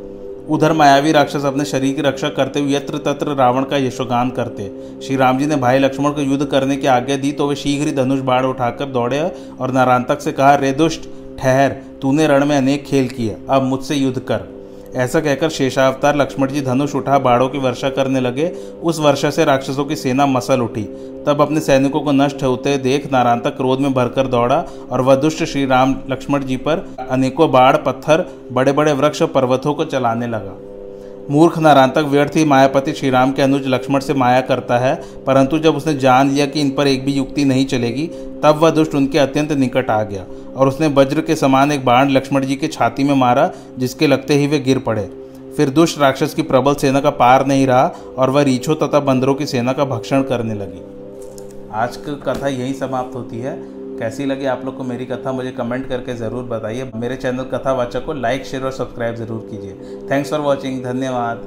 उधर 0.49 0.73
मायावी 0.73 1.13
राक्षस 1.13 1.45
अपने 1.45 1.65
शरीर 1.65 1.95
की 1.95 2.03
रक्षा 2.03 2.29
करते 2.29 2.61
हुए 2.61 2.73
यत्र 2.73 2.99
तत्र 2.99 3.35
रावण 3.37 3.65
का 3.65 3.77
यशोगान 3.77 4.31
करते। 4.31 4.71
श्री 5.03 5.17
राम 5.17 5.39
जी 5.39 5.47
ने 5.47 5.57
भाई 5.57 5.79
लक्ष्मण 5.79 6.13
को 6.13 6.21
युद्ध 6.23 6.45
करने 6.47 6.77
की 6.77 6.87
आज्ञा 6.89 7.17
दी 7.17 7.33
तो 7.33 7.49
वे 7.49 7.57
शीघ्र 7.57 7.87
ही 7.87 7.93
धनुष 7.95 8.21
बाढ़ 8.21 8.47
उठाकर 8.47 8.87
दौड़े 8.89 9.21
और 9.61 9.71
नारांतक 9.71 10.21
से 10.21 10.33
कहा, 10.33 10.55
रे 10.55 10.73
दुष्ट, 10.73 11.09
ठहर, 11.39 11.77
तूने 12.03 12.27
रण 12.27 12.47
में 12.47 12.57
अनेक 12.57 12.85
खेल 12.85 13.09
किए, 13.09 13.37
अब 13.51 13.63
मुझसे 13.63 13.95
युद्ध 13.95 14.19
कर। 14.21 14.58
ऐसा 14.95 15.21
कहकर 15.21 15.49
शेषावतार 15.49 16.17
लक्ष्मण 16.17 16.49
जी 16.49 16.61
धनुष 16.61 16.95
उठा 16.95 17.19
बाड़ों 17.19 17.49
की 17.49 17.59
वर्षा 17.59 17.91
करने 17.91 18.21
लगे। 18.21 18.49
उस 18.83 18.99
वर्षा 19.01 19.31
से 19.31 19.45
राक्षसों 19.45 19.85
की 19.85 19.97
सेना 19.97 20.27
मसल 20.27 20.61
उठी। 20.61 20.85
तब 21.27 21.41
अपने 21.41 21.61
सैनिकों 21.61 22.01
को 22.01 22.13
नष्ट 22.13 22.43
होते 22.43 22.77
देख 22.79 23.11
नारायण 23.13 23.39
क्रोध 23.39 23.81
में 23.81 23.93
भरकर 23.95 24.27
दौड़ा 24.27 24.65
और 24.91 25.01
वह 25.01 25.15
दुष्ट 25.15 25.45
श्री 25.45 25.67
राम 25.67 25.97
लक्ष्मण 26.11 26.45
जी 26.45 26.57
पर 26.57 26.87
अनेकों 27.11 27.51
बाढ़ 27.51 27.77
पत्थर 27.77 28.27
बड़े 28.53 28.73
बड़े 28.73 28.93
वृक्ष 28.93 29.23
पर्वतों 29.23 29.75
को 29.75 29.85
चलाने 29.85 30.27
लगा। 30.27 30.68
मूर्ख 31.31 31.59
नारांतक 31.59 32.05
व्यर्थ 32.09 32.37
ही 32.37 32.45
मायापति 32.45 32.93
श्री 32.93 33.09
राम 33.11 33.33
के 33.33 33.43
अनुज 33.43 33.67
लक्ष्मण 33.67 34.01
से 34.01 34.15
माया 34.15 34.41
करता 34.41 34.79
है, 34.79 34.95
परंतु 35.27 35.59
जब 35.59 35.77
उसने 35.77 35.95
जान 35.95 36.31
लिया 36.31 36.47
कि 36.47 36.61
इन 36.61 36.71
पर 36.71 36.87
एक 36.87 37.05
भी 37.05 37.13
युक्ति 37.13 37.45
नहीं 37.45 37.67
चलेगी, 37.67 38.07
तब 38.43 38.59
वह 38.63 38.71
दुष्ट 38.71 38.95
उनके 38.95 39.19
अत्यंत 39.19 39.53
निकट 39.53 39.91
आ 39.91 40.03
गया 40.03 40.25
और 40.57 40.69
उसने 40.69 40.87
वज्र 40.87 41.21
के 41.21 41.37
समान 41.37 41.73
एक 41.73 41.85
बाण 41.85 42.11
लक्ष्मण 42.11 42.47
जी 42.47 42.57
के 42.57 42.69
छाती 42.69 43.05
में 43.05 43.15
मारा, 43.15 43.51
जिसके 43.79 44.07
लगते 44.07 44.35
ही 44.35 44.47
वे 44.47 44.59
गिर 44.59 44.79
पड़े। 44.79 45.09
फिर 45.57 45.71
दुष्ट 45.71 45.99
राक्षस 45.99 46.35
की 46.35 46.43
प्रबल 46.43 46.75
सेना 46.75 47.01
का 47.01 47.11
पार 47.13 47.47
नहीं 47.47 47.67
रहा 47.67 47.87
और 48.19 48.31
वह 48.31 48.43
रीछों 48.43 48.75
तथा 48.77 49.01
बंदरों 49.01 49.35
की 49.35 49.47
सेना 49.47 49.73
का 49.73 49.85
भक्षण 49.85 50.23
करने 50.23 50.55
लगी। 50.55 50.83
आज 51.75 51.97
की 51.97 52.15
कथा 52.23 52.49
यही 52.49 52.73
समाप्त 52.73 53.15
होती 53.17 53.39
है। 53.39 53.57
कैसी 53.99 54.27
लगी 54.27 54.45
आप 54.47 54.65
लोग 54.65 54.77
को 54.77 54.85
मेरी 54.85 55.07
कथा, 55.07 55.33
मुझे 55.33 55.51
कमेंट 55.53 55.89
करके 55.89 56.15
ज़रूर 56.15 56.45
बताइए। 56.47 56.91
मेरे 56.95 57.17
चैनल 57.17 57.45
कथावाचक 57.55 58.05
को 58.07 58.13
लाइक 58.15 58.45
शेयर 58.47 58.65
और 58.65 58.73
सब्सक्राइब 58.73 59.15
ज़रूर 59.17 59.47
कीजिए। 59.51 60.09
थैंक्स 60.11 60.31
फॉर 60.31 60.41
वॉचिंग 60.41 60.83
धन्यवाद। 60.85 61.43